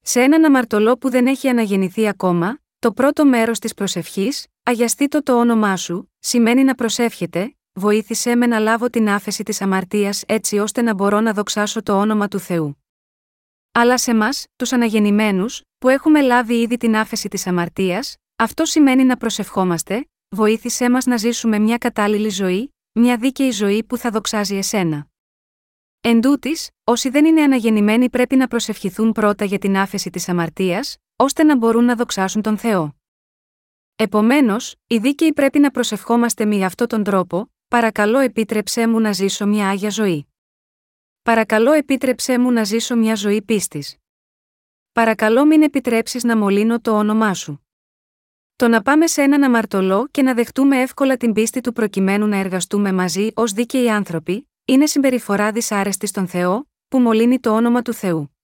[0.00, 5.38] Σε έναν αμαρτωλό που δεν έχει αναγεννηθεί ακόμα, το πρώτο μέρος της προσευχής, αγιαστήτω το
[5.38, 10.82] όνομά σου, σημαίνει να προσεύχεται, βοήθησέ με να λάβω την άφεση της αμαρτίας έτσι ώστε
[10.82, 12.76] να μπορώ να δοξάσω το όνομα του Θεού.
[13.72, 19.04] Αλλά σε εμά, τους αναγεννημένους, που έχουμε λάβει ήδη την άφεση της αμαρτίας, αυτό σημαίνει
[19.04, 24.56] να προσευχόμαστε, βοήθησέ μας να ζήσουμε μια κατάλληλη ζωή, μια δίκαιη ζωή που θα δοξάζει
[24.56, 25.06] εσένα.
[26.00, 30.96] Εν τούτης, όσοι δεν είναι αναγεννημένοι πρέπει να προσευχηθούν πρώτα για την άφεση της αμαρτίας,
[31.16, 32.96] ώστε να μπορούν να δοξάσουν τον Θεό.
[33.96, 39.46] Επομένως, οι δίκαιοι πρέπει να προσευχόμαστε με αυτόν τον τρόπο, Παρακαλώ επίτρεψέ μου να ζήσω
[39.46, 40.26] μια άγια ζωή.
[41.22, 43.96] Παρακαλώ επίτρεψέ μου να ζήσω μια ζωή πίστης.
[44.92, 47.66] Παρακαλώ μην επιτρέψεις να μολύνω το όνομά σου.
[48.56, 52.36] Το να πάμε σε έναν αμαρτωλό και να δεχτούμε εύκολα την πίστη του προκειμένου να
[52.36, 57.92] εργαστούμε μαζί ως δίκαιοι άνθρωποι, είναι συμπεριφορά δυσάρεστη στον Θεό, που μολύνει το όνομα του
[57.92, 58.36] Θεού.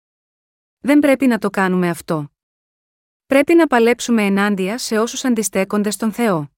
[0.79, 2.31] Δεν πρέπει να το κάνουμε αυτό.
[3.27, 6.51] Πρέπει να παλέψουμε ενάντια σε όσους αντιστέκονται στον Θεό.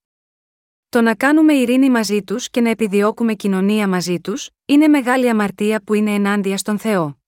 [0.91, 5.83] Το να κάνουμε ειρήνη μαζί τους και να επιδιώκουμε κοινωνία μαζί τους, είναι μεγάλη αμαρτία
[5.83, 7.19] που είναι ενάντια στον Θεό.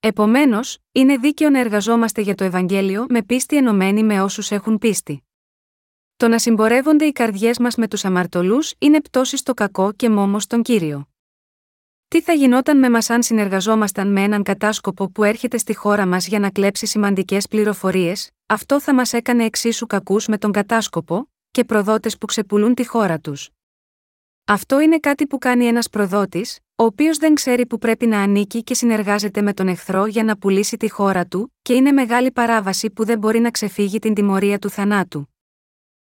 [0.00, 5.22] Επομένως, είναι δίκαιο να εργαζόμαστε για το Ευαγγέλιο με πίστη ενωμένη με όσους έχουν πίστη.
[6.16, 10.40] Το να συμπορεύονται οι καρδιές μας με τους αμαρτωλούς είναι πτώση στο κακό και μόμο
[10.40, 11.08] στον κύριο.
[12.08, 16.26] Τι θα γινόταν με μας αν συνεργαζόμασταν με έναν κατάσκοπο που έρχεται στη χώρα μας
[16.26, 21.64] για να κλέψει σημαντικές πληροφορίες, αυτό θα μας έκανε εξίσου κακούς με τον κατάσκοπο, και
[21.64, 23.50] προδότες που ξεπουλούν τη χώρα τους.
[24.44, 28.62] Αυτό είναι κάτι που κάνει ένας προδότης, ο οποίος δεν ξέρει που πρέπει να ανήκει
[28.62, 32.90] και συνεργάζεται με τον εχθρό για να πουλήσει τη χώρα του, και είναι μεγάλη παράβαση
[32.90, 35.28] που δεν μπορεί να ξεφύγει την τιμωρία του θανάτου.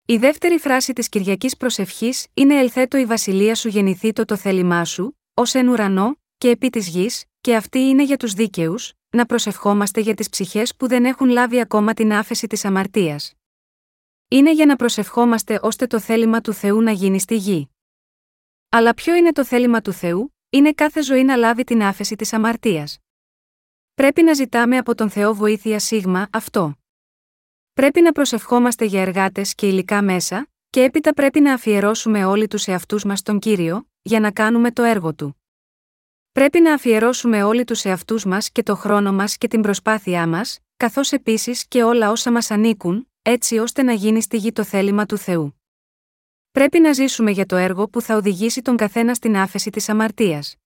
[0.06, 5.18] Η δεύτερη φράση της Κυριακής Προσευχής είναι Ελθέτω η βασιλεία σου γεννηθήτω το θέλημά σου,
[5.34, 10.00] ως εν ουρανό, και επί της γης, και αυτή είναι για τους δίκαιους, να προσευχόμαστε
[10.00, 13.34] για τις ψυχές που δεν έχουν λάβει ακόμα την άφεση της αμαρτίας.
[14.32, 17.70] Είναι για να προσευχόμαστε ώστε το θέλημα του Θεού να γίνει στη γη.
[18.68, 22.32] Αλλά ποιο είναι το θέλημα του Θεού, είναι κάθε ζωή να λάβει την άφεση της
[22.32, 22.98] αμαρτίας.
[23.94, 26.74] Πρέπει να ζητάμε από τον Θεό βοήθεια σίγμα αυτό.
[27.72, 32.66] Πρέπει να προσευχόμαστε για εργάτες και υλικά μέσα, και έπειτα πρέπει να αφιερώσουμε όλοι τους
[32.66, 35.42] εαυτούς μας στον κύριο, για να κάνουμε το έργο του.
[36.32, 40.58] Πρέπει να αφιερώσουμε όλοι τους εαυτούς μας και το χρόνο μας και την προσπάθειά μας,
[40.76, 45.06] καθώς επίσης και όλα όσα μας ανήκουν, έτσι ώστε να γίνει στη γη το θέλημα
[45.06, 45.60] του Θεού.
[46.50, 50.56] Πρέπει να ζήσουμε για το έργο που θα οδηγήσει τον καθένα στην άφεση της αμαρτίας.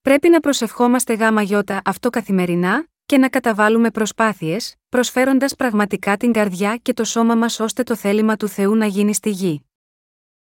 [0.00, 6.76] Πρέπει να προσευχόμαστε γάμα γιώτα αυτό καθημερινά, και να καταβάλουμε προσπάθειες, προσφέροντας πραγματικά την καρδιά
[6.76, 9.64] και το σώμα μας ώστε το θέλημα του Θεού να γίνει στη γη.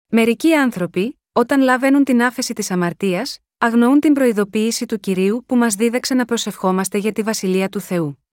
[0.06, 5.74] Μερικοί άνθρωποι, όταν λαβαίνουν την άφεση της αμαρτίας, αγνοούν την προειδοποίηση του κυρίου που μας
[5.74, 8.25] δίδαξε να προσευχόμαστε για τη βασιλεία του Θεού.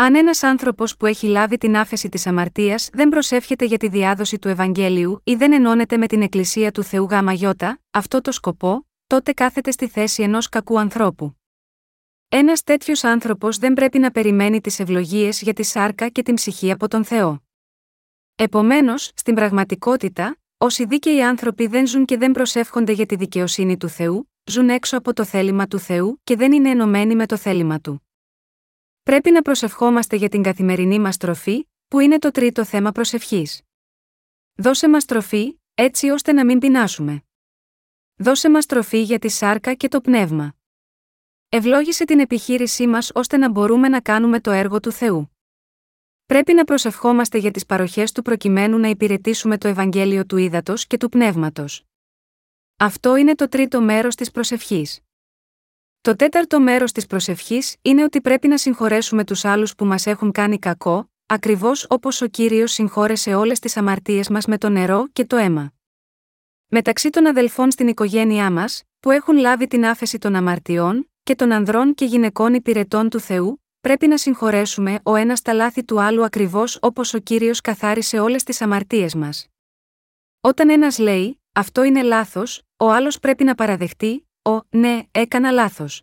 [0.00, 4.38] Αν ένας άνθρωπος που έχει λάβει την άφεση της αμαρτίας δεν προσεύχεται για τη διάδοση
[4.38, 9.32] του Ευαγγέλιου ή δεν ενώνεται με την Εκκλησία του Θεού Γιώτα, αυτό το σκοπό, τότε
[9.32, 11.36] κάθεται στη θέση ενός κακού ανθρώπου.
[12.28, 16.70] Ένας τέτοιος άνθρωπος δεν πρέπει να περιμένει τις ευλογίες για τη σάρκα και την ψυχή
[16.70, 17.42] από τον Θεό.
[18.34, 23.88] Επομένως, στην πραγματικότητα, όσοι δίκαιοι άνθρωποι δεν ζουν και δεν προσεύχονται για τη δικαιοσύνη του
[23.88, 27.80] Θεού, ζουν έξω από το θέλημα του Θεού και δεν είναι ενωμένοι με το θέλημα
[27.80, 28.07] του.
[29.08, 33.62] Πρέπει να προσευχόμαστε για την καθημερινή μας τροφή, που είναι το τρίτο θέμα προσευχής.
[34.54, 37.22] Δώσε μας τροφή, έτσι ώστε να μην πεινάσουμε.
[38.16, 40.54] Δώσε μας τροφή για τη σάρκα και το πνεύμα.
[41.48, 45.36] Ευλόγησε την επιχείρησή μας ώστε να μπορούμε να κάνουμε το έργο του Θεού.
[46.26, 50.96] Πρέπει να προσευχόμαστε για τις παροχές του προκειμένου να υπηρετήσουμε το Ευαγγέλιο του Ήδατος και
[50.96, 51.86] του Πνεύματος.
[52.76, 55.00] Αυτό είναι το τρίτο μέρος της προσευχής.
[56.08, 60.32] Το τέταρτο μέρος της προσευχής είναι ότι πρέπει να συγχωρέσουμε τους άλλους που μας έχουν
[60.32, 65.24] κάνει κακό, ακριβώς όπως ο κύριος συγχώρεσε όλες τις αμαρτίες μας με το νερό και
[65.24, 65.72] το αίμα.
[66.68, 71.52] Μεταξύ των αδελφών στην οικογένειά μας, που έχουν λάβει την άφεση των αμαρτιών, και των
[71.52, 76.24] ανδρών και γυναικών υπηρετών του Θεού, πρέπει να συγχωρέσουμε ο ένας τα λάθη του άλλου
[76.24, 79.46] ακριβώς όπως ο κύριος καθάρισε όλες τις αμαρτίες μας.
[80.40, 86.02] Όταν ένας λέει, Αυτό είναι λάθος, ο άλλος πρέπει να παραδεχτεί, Ο, ναι, έκανα λάθος.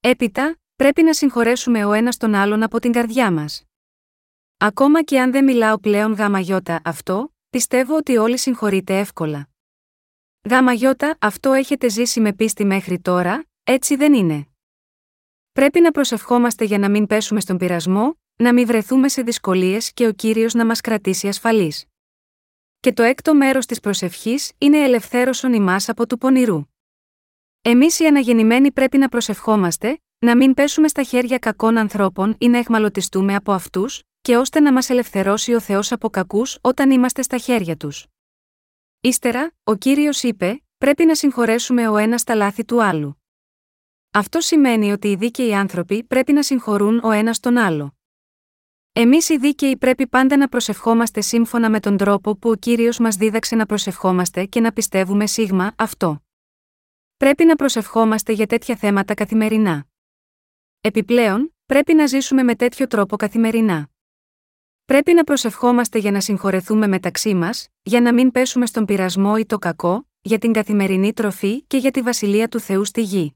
[0.00, 3.64] Έπειτα, πρέπει να συγχωρέσουμε ο ένας τον άλλον από την καρδιά μας.
[4.56, 9.48] Ακόμα και αν δεν μιλάω πλέον γαμαγιώτα αυτό, πιστεύω ότι όλοι συγχωρείτε εύκολα.
[10.48, 14.46] Γαμαγιώτα αυτό έχετε ζήσει με πίστη μέχρι τώρα, έτσι δεν είναι.
[15.52, 20.06] Πρέπει να προσευχόμαστε για να μην πέσουμε στον πειρασμό, να μην βρεθούμε σε δυσκολίες και
[20.06, 21.84] ο κύριος να μας κρατήσει ασφαλείς.
[22.80, 26.71] Και το έκτο μέρος της προσευχής είναι ελευθέρωσον ημάς από του πονηρού.
[27.64, 32.58] Εμείς οι αναγεννημένοι πρέπει να προσευχόμαστε, να μην πέσουμε στα χέρια κακών ανθρώπων ή να
[32.58, 37.38] εχμαλωτιστούμε από αυτούς, και ώστε να μας ελευθερώσει ο Θεός από κακούς όταν είμαστε στα
[37.38, 38.06] χέρια τους.
[39.00, 43.22] Ύστερα, ο κύριος είπε: Πρέπει να συγχωρέσουμε ο ένας τα λάθη του άλλου.
[44.12, 47.96] Αυτό σημαίνει ότι οι δίκαιοι άνθρωποι πρέπει να συγχωρούν ο ένας τον άλλο.
[48.92, 53.16] Εμείς οι δίκαιοι πρέπει πάντα να προσευχόμαστε σύμφωνα με τον τρόπο που ο κύριος μας
[53.16, 56.21] δίδαξε να προσευχόμαστε και να πιστεύουμε σίγμα αυτό.
[57.22, 59.86] Πρέπει να προσευχόμαστε για τέτοια θέματα καθημερινά.
[60.80, 63.88] Επιπλέον, πρέπει να ζήσουμε με τέτοιο τρόπο καθημερινά.
[64.84, 69.46] Πρέπει να προσευχόμαστε για να συγχωρεθούμε μεταξύ μας, για να μην πέσουμε στον πειρασμό ή
[69.46, 73.34] το κακό, για την καθημερινή τροφή και για τη βασιλεία του Θεού στη γη.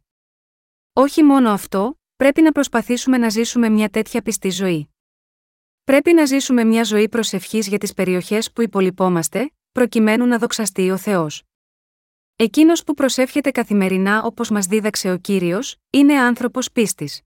[0.92, 4.90] Όχι μόνο αυτό, πρέπει να προσπαθήσουμε να ζήσουμε μια τέτοια πιστή ζωή.
[5.84, 10.96] Πρέπει να ζήσουμε μια ζωή προσευχής για τις περιοχές που υπολοιπόμαστε, προκειμένου να δοξαστεί ο
[10.96, 11.42] Θεός.
[12.38, 17.22] Εκείνος που προσεύχεται καθημερινά όπως μας δίδαξε ο κύριος, είναι άνθρωπος πίστης.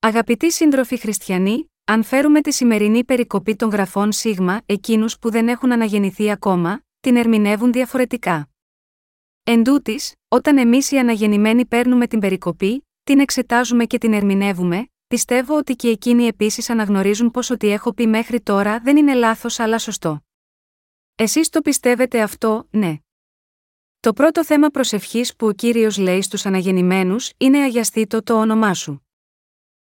[0.00, 5.72] Αγαπητοί σύντροφοι χριστιανοί, αν φέρουμε τη σημερινή περικοπή των γραφών Σίγμα, εκείνους που δεν έχουν
[5.72, 8.48] αναγεννηθεί ακόμα, την ερμηνεύουν διαφορετικά.
[9.42, 15.56] Εν τούτης, όταν εμείς οι αναγεννημένοι παίρνουμε την περικοπή, την εξετάζουμε και την ερμηνεύουμε, πιστεύω
[15.56, 19.78] ότι και εκείνοι επίσης αναγνωρίζουν πως ότι έχω πει μέχρι τώρα δεν είναι λάθος αλλά
[19.78, 20.24] σωστό.
[21.14, 22.98] Εσείς το πιστεύετε αυτό, ναι.
[24.04, 29.06] Το πρώτο θέμα προσευχής που ο κύριος λέει στους αναγεννημένους είναι αγιαστήτω το όνομά σου.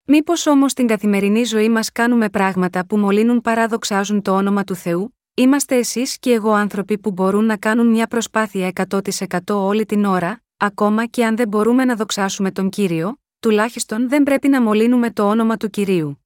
[0.04, 5.16] Μήπως όμως στην καθημερινή ζωή μας κάνουμε πράγματα που μολύνουν παράδοξάζουν το όνομα του Θεού,
[5.34, 10.42] Είμαστε εσείς και εγώ άνθρωποι που μπορούν να κάνουν μια προσπάθεια 100% όλη την ώρα,
[10.56, 15.28] ακόμα και αν δεν μπορούμε να δοξάσουμε τον κύριο, τουλάχιστον δεν πρέπει να μολύνουμε το
[15.28, 16.24] όνομα του κυρίου.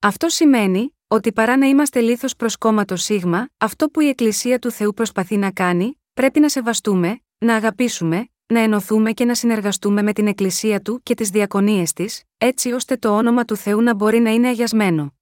[0.00, 4.70] Αυτό σημαίνει, ότι παρά να είμαστε λίθος προς κόμματος Σίγμα, αυτό που η Εκκλησία του
[4.70, 10.12] Θεού προσπαθεί να κάνει, πρέπει να σεβαστούμε, να αγαπήσουμε, να ενωθούμε και να συνεργαστούμε με
[10.12, 14.18] την Εκκλησία του και τις διακονίες της, έτσι ώστε το όνομα του Θεού να μπορεί
[14.18, 15.14] να είναι αγιασμένο.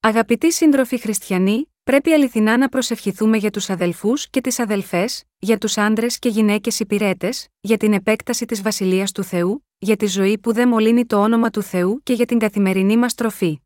[0.00, 5.78] Αγαπητοί σύντροφοι χριστιανοί, πρέπει αληθινά να προσευχηθούμε για τους αδελφούς και τις αδελφές, για τους
[5.78, 10.52] άντρες και γυναίκες υπηρέτες, για την επέκταση της βασιλείας του Θεού, για τη ζωή που
[10.52, 13.60] δεν μολύνει το όνομα του Θεού και για την καθημερινή μας τροφή.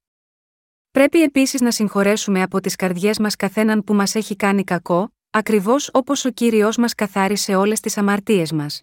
[0.91, 5.91] Πρέπει επίσης να συγχωρέσουμε από τις καρδιές μας καθέναν που μας έχει κάνει κακό, ακριβώς
[5.93, 8.83] όπως ο κύριος μας καθάρισε όλες τις αμαρτίες μας.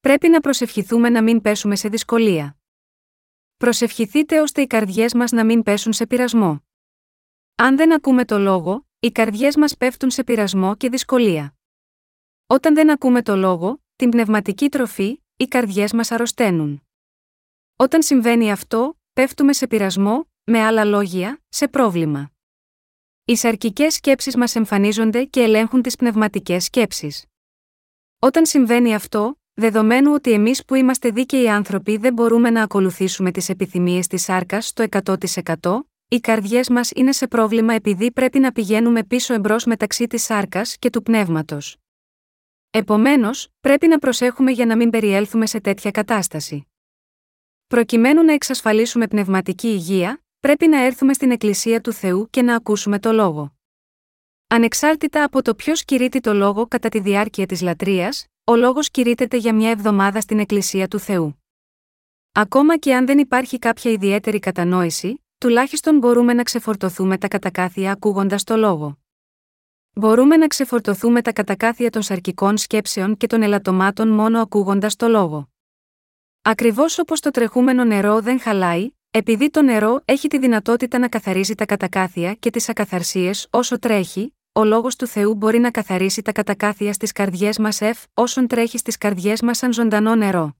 [0.00, 2.56] Πρέπει να προσευχηθούμε να μην πέσουμε σε δυσκολία.
[3.56, 6.64] Προσευχηθείτε ώστε οι καρδιές μας να μην πέσουν σε πειρασμό.
[7.54, 11.54] Αν δεν ακούμε το λόγο, οι καρδιές μας πέφτουν σε πειρασμό και δυσκολία.
[12.46, 16.82] Όταν δεν ακούμε το λόγο, την πνευματική τροφή, οι καρδιές μας αρρωσταίνουν.
[17.76, 22.32] Όταν συμβαίνει αυτό, πέφτουμε σε πειρασμό, με άλλα λόγια, σε πρόβλημα.
[23.30, 27.24] Οι σαρκικέ σκέψεις μας εμφανίζονται και ελέγχουν τις πνευματικές σκέψεις.
[28.18, 33.48] Όταν συμβαίνει αυτό, δεδομένου ότι εμείς που είμαστε δίκαιοι άνθρωποι δεν μπορούμε να ακολουθήσουμε τις
[33.48, 34.84] επιθυμίες της σάρκας στο
[35.62, 40.22] 100%, οι καρδιές μας είναι σε πρόβλημα επειδή πρέπει να πηγαίνουμε πίσω εμπρός μεταξύ της
[40.22, 41.76] σάρκας και του πνεύματος.
[42.70, 46.66] Επομένως, πρέπει να προσέχουμε για να μην περιέλθουμε σε τέτοια κατάσταση.
[47.66, 52.98] Προκειμένου να εξασφαλίσουμε πνευματική υγεία, πρέπει να έρθουμε στην Εκκλησία του Θεού και να ακούσουμε
[52.98, 53.54] το λόγο.
[54.46, 59.36] Ανεξάρτητα από το ποιος κηρύττει το λόγο κατά τη διάρκεια της λατρείας, ο λόγος κηρύττεται
[59.36, 61.42] για μια εβδομάδα στην Εκκλησία του Θεού.
[62.32, 68.44] Ακόμα και αν δεν υπάρχει κάποια ιδιαίτερη κατανόηση, τουλάχιστον μπορούμε να ξεφορτωθούμε τα κατακάθια ακούγοντας
[68.44, 68.98] το λόγο.
[69.92, 75.48] Μπορούμε να ξεφορτωθούμε τα κατακάθια των σαρκικών σκέψεων και των ελαττωμάτων μόνο ακούγοντας το λόγο.
[76.42, 81.54] Ακριβώς όπως το τρεχούμενο νερό δεν χαλάει, επειδή το νερό έχει τη δυνατότητα να καθαρίζει
[81.54, 86.32] τα κατακάθια και τις ακαθαρσίες όσο τρέχει, ο λόγος του Θεού μπορεί να καθαρίσει τα
[86.32, 90.56] κατακάθια στις καρδιές μας εφ, όσον τρέχει στις καρδιές μας σαν ζωντανό νερό.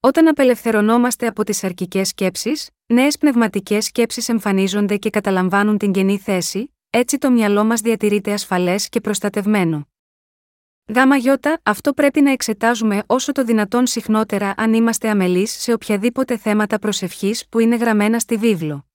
[0.00, 6.74] Όταν απελευθερωνόμαστε από τις αρκικέ σκέψεις, νέες πνευματικές σκέψεις εμφανίζονται και καταλαμβάνουν την κενή θέση,
[6.90, 9.89] έτσι το μυαλό μας διατηρείται ασφαλές και προστατευμένο.
[10.94, 16.36] Γάμα γιώτα, αυτό πρέπει να εξετάζουμε όσο το δυνατόν συχνότερα αν είμαστε αμελείς σε οποιαδήποτε
[16.36, 18.86] θέματα προσευχής που είναι γραμμένα στη βίβλο.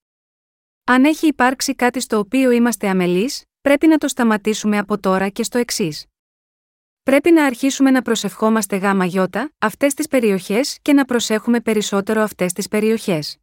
[0.84, 5.42] Αν έχει υπάρξει κάτι στο οποίο είμαστε αμελείς, πρέπει να το σταματήσουμε από τώρα και
[5.42, 6.06] στο εξής.
[7.02, 12.52] Πρέπει να αρχίσουμε να προσευχόμαστε γάμα γιώτα, αυτές τις περιοχές και να προσέχουμε περισσότερο αυτές
[12.52, 13.36] τις περιοχές.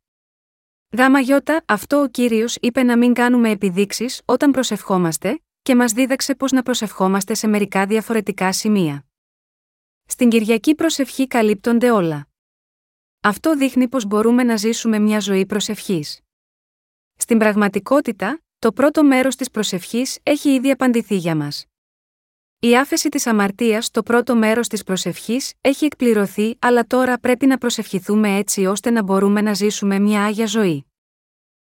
[0.97, 6.35] Γάμα γιώτα, αυτό ο κύριος είπε να μην κάνουμε επιδείξεις όταν προσευχόμαστε, και μας δίδαξε
[6.35, 9.05] πώς να προσευχόμαστε σε μερικά διαφορετικά σημεία.
[10.05, 12.27] Στην Κυριακή προσευχή καλύπτονται όλα.
[13.21, 16.19] Αυτό δείχνει πω μπορούμε να ζήσουμε μια ζωή προσευχής.
[17.15, 21.65] Στην πραγματικότητα, το πρώτο μέρος της προσευχής έχει ήδη απαντηθεί για μας.
[22.59, 27.57] Η άφεση της αμαρτίας το πρώτο μέρος της προσευχής έχει εκπληρωθεί, αλλά τώρα πρέπει να
[27.57, 30.92] προσευχηθούμε έτσι ώστε να μπορούμε να ζήσουμε μια άγια ζωή.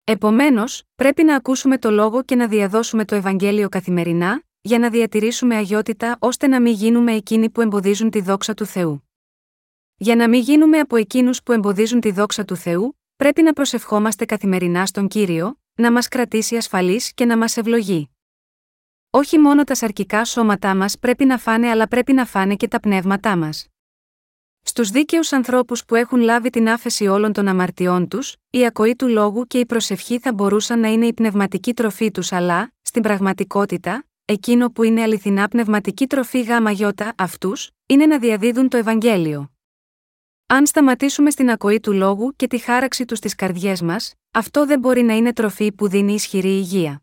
[0.10, 5.56] Επομένως, πρέπει να ακούσουμε το λόγο και να διαδώσουμε το Ευαγγέλιο καθημερινά, για να διατηρήσουμε
[5.56, 9.10] αγιότητα ώστε να μην γίνουμε εκείνοι που εμποδίζουν τη δόξα του Θεού.
[9.98, 14.26] Για να μην γίνουμε από εκείνους που εμποδίζουν τη δόξα του Θεού, πρέπει να προσευχόμαστε
[14.26, 18.10] καθημερινά στον κύριο, να μας κρατήσει ασφαλείς και να μας ευλογεί.
[19.10, 22.80] Όχι μόνο τα σαρκικά σώματά μας πρέπει να φάνε, αλλά πρέπει να φάνε και τα
[22.80, 23.68] πνεύματά μας.
[24.68, 29.08] Στους δίκαιους ανθρώπους που έχουν λάβει την άφεση όλων των αμαρτιών τους, η ακοή του
[29.08, 34.06] λόγου και η προσευχή θα μπορούσαν να είναι η πνευματική τροφή τους, αλλά, στην πραγματικότητα,
[34.26, 39.52] εκείνο που είναι αληθινά πνευματική τροφή γάμα γιώτα αυτούς, είναι να διαδίδουν το Ευαγγέλιο.
[40.48, 44.80] Αν σταματήσουμε στην ακοή του λόγου και τη χάραξη τους στις καρδιές μας, αυτό δεν
[44.80, 47.02] μπορεί να είναι τροφή που δίνει ισχυρή υγεία.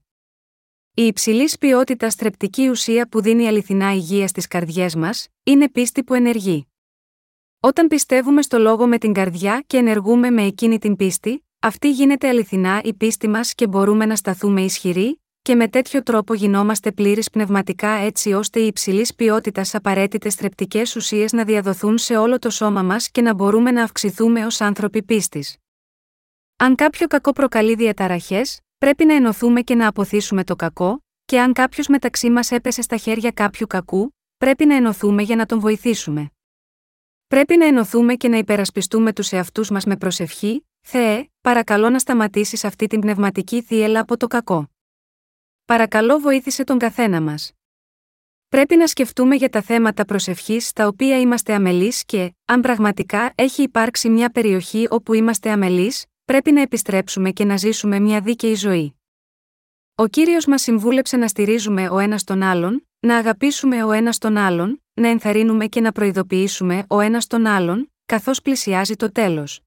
[0.95, 6.15] Η υψηλής ποιότητας στρεπτική ουσία που δίνει αληθινά υγεία στις καρδιές μας, είναι πίστη που
[6.15, 6.67] ενεργεί.
[7.67, 12.29] Όταν πιστεύουμε στο λόγο με την καρδιά και ενεργούμε με εκείνη την πίστη, αυτή γίνεται
[12.29, 17.31] αληθινά η πίστη μας και μπορούμε να σταθούμε ισχυροί, και με τέτοιο τρόπο γινόμαστε πλήρεις
[17.31, 22.83] πνευματικά έτσι ώστε οι υψηλής ποιότητας απαραίτητες θρεπτικές ουσίες να διαδοθούν σε όλο το σώμα
[22.83, 25.57] μας και να μπορούμε να αυξηθούμε ως άνθρωποι πίστης.
[26.57, 31.53] Αν κάποιο κακό προκαλεί διαταραχές, πρέπει να ενωθούμε και να αποθήσουμε το κακό, και αν
[31.53, 36.29] κάποιος μεταξύ μας έπεσε στα χέρια κάποιου κακού, πρέπει να ενωθούμε για να τον βοηθήσουμε.
[37.27, 42.65] Πρέπει να ενωθούμε και να υπερασπιστούμε τους εαυτούς μας με προσευχή, Θεέ, παρακαλώ να σταματήσεις
[42.65, 44.71] αυτή την πνευματική θύελα από το κακό.
[45.65, 47.53] Παρακαλώ βοήθησε τον καθένα μας.
[48.49, 53.63] Πρέπει να σκεφτούμε για τα θέματα προσευχής στα οποία είμαστε αμελείς και, αν πραγματικά έχει
[53.63, 58.95] υπάρξει μια περιοχή όπου είμαστε αμελείς, πρέπει να επιστρέψουμε και να ζήσουμε μια δίκαιη ζωή.
[59.95, 64.37] Ο κύριος μας συμβούλεψε να στηρίζουμε ο ένας τον άλλον, να αγαπήσουμε ο ένας τον
[64.37, 69.61] άλλον, να ενθαρρύνουμε και να προειδοποιήσουμε ο ένας τον άλλον, καθώς πλησιάζει το τέλος.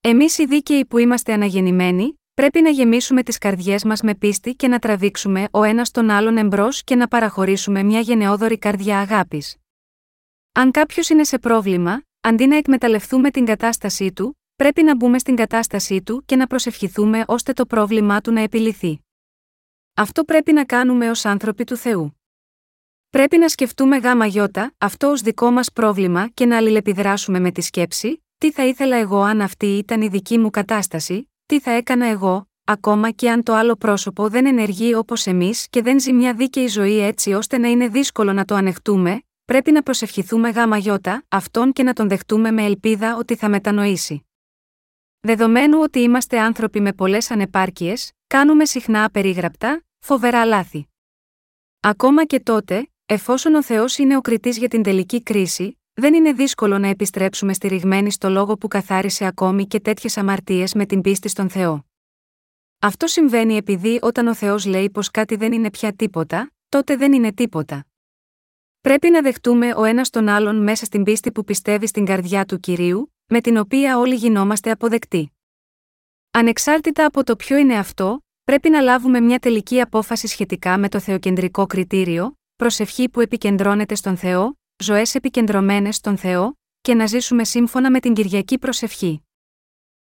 [0.00, 4.68] Εμείς οι δίκαιοι που είμαστε αναγεννημένοι, πρέπει να γεμίσουμε τις καρδιές μας με πίστη και
[4.68, 9.56] να τραβήξουμε ο ένας τον άλλον εμπρός και να παραχωρήσουμε μια γενναιόδορη καρδιά αγάπης.
[10.52, 15.36] Αν κάποιος είναι σε πρόβλημα, αντί να εκμεταλλευτούμε την κατάστασή του, πρέπει να μπούμε στην
[15.36, 19.00] κατάστασή του και να προσευχηθούμε ώστε το πρόβλημά του να επιληθεί.
[19.94, 22.19] Αυτό πρέπει να κάνουμε ως άνθρωποι του Θεού.
[23.10, 27.60] Πρέπει να σκεφτούμε γάμα γιώτα, αυτό ως δικό μας πρόβλημα και να αλληλεπιδράσουμε με τη
[27.60, 32.06] σκέψη, τι θα ήθελα εγώ αν αυτή ήταν η δική μου κατάσταση, τι θα έκανα
[32.06, 36.34] εγώ, ακόμα και αν το άλλο πρόσωπο δεν ενεργεί όπως εμείς και δεν ζει μια
[36.34, 41.24] δίκαιη ζωή έτσι ώστε να είναι δύσκολο να το ανεχτούμε, πρέπει να προσευχηθούμε γάμα γιώτα,
[41.28, 44.26] αυτόν και να τον δεχτούμε με ελπίδα ότι θα μετανοήσει.
[45.20, 50.88] Δεδομένου ότι είμαστε άνθρωποι με πολλές ανεπάρκειες, κάνουμε συχνά απερίγραπτα, φοβερά λάθη.
[51.80, 56.32] Ακόμα και τότε, εφόσον ο Θεός είναι ο κριτής για την τελική κρίση, δεν είναι
[56.32, 61.28] δύσκολο να επιστρέψουμε στηριγμένοι στο λόγο που καθάρισε ακόμη και τέτοιες αμαρτίες με την πίστη
[61.28, 61.84] στον Θεό.
[62.78, 67.12] Αυτό συμβαίνει επειδή όταν ο Θεός λέει πως κάτι δεν είναι πια τίποτα, τότε δεν
[67.12, 67.86] είναι τίποτα.
[68.80, 72.60] Πρέπει να δεχτούμε ο ένας τον άλλον μέσα στην πίστη που πιστεύει στην καρδιά του
[72.60, 75.32] κυρίου, με την οποία όλοι γινόμαστε αποδεκτοί.
[76.30, 81.00] Ανεξάρτητα από το ποιο είναι αυτό, πρέπει να λάβουμε μια τελική απόφαση σχετικά με το
[81.00, 87.90] θεοκεντρικό κριτήριο, προσευχή που επικεντρώνεται στον Θεό, ζωές επικεντρωμένες στον Θεό, και να ζήσουμε σύμφωνα
[87.90, 89.26] με την Κυριακή προσευχή.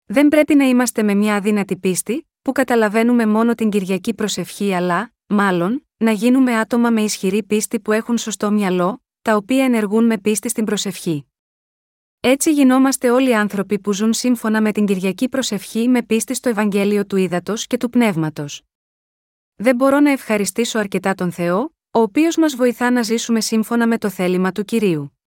[0.05, 5.13] Δεν πρέπει να είμαστε με μια αδύνατη πίστη, που καταλαβαίνουμε μόνο την Κυριακή προσευχή, αλλά,
[5.27, 10.19] μάλλον, να γίνουμε άτομα με ισχυρή πίστη που έχουν σωστό μυαλό, τα οποία ενεργούν με
[10.19, 11.27] πίστη στην προσευχή.
[12.21, 17.07] Έτσι γινόμαστε όλοι άνθρωποι που ζουν σύμφωνα με την Κυριακή προσευχή με πίστη στο Ευαγγέλιο
[17.07, 18.63] του Ήδατος και του Πνεύματος.
[19.55, 23.99] Δεν μπορώ να ευχαριστήσω αρκετά τον Θεό, ο οποίος μας βοηθά να ζήσουμε σύμφωνα με
[23.99, 25.20] το θέλημα του κυρίου.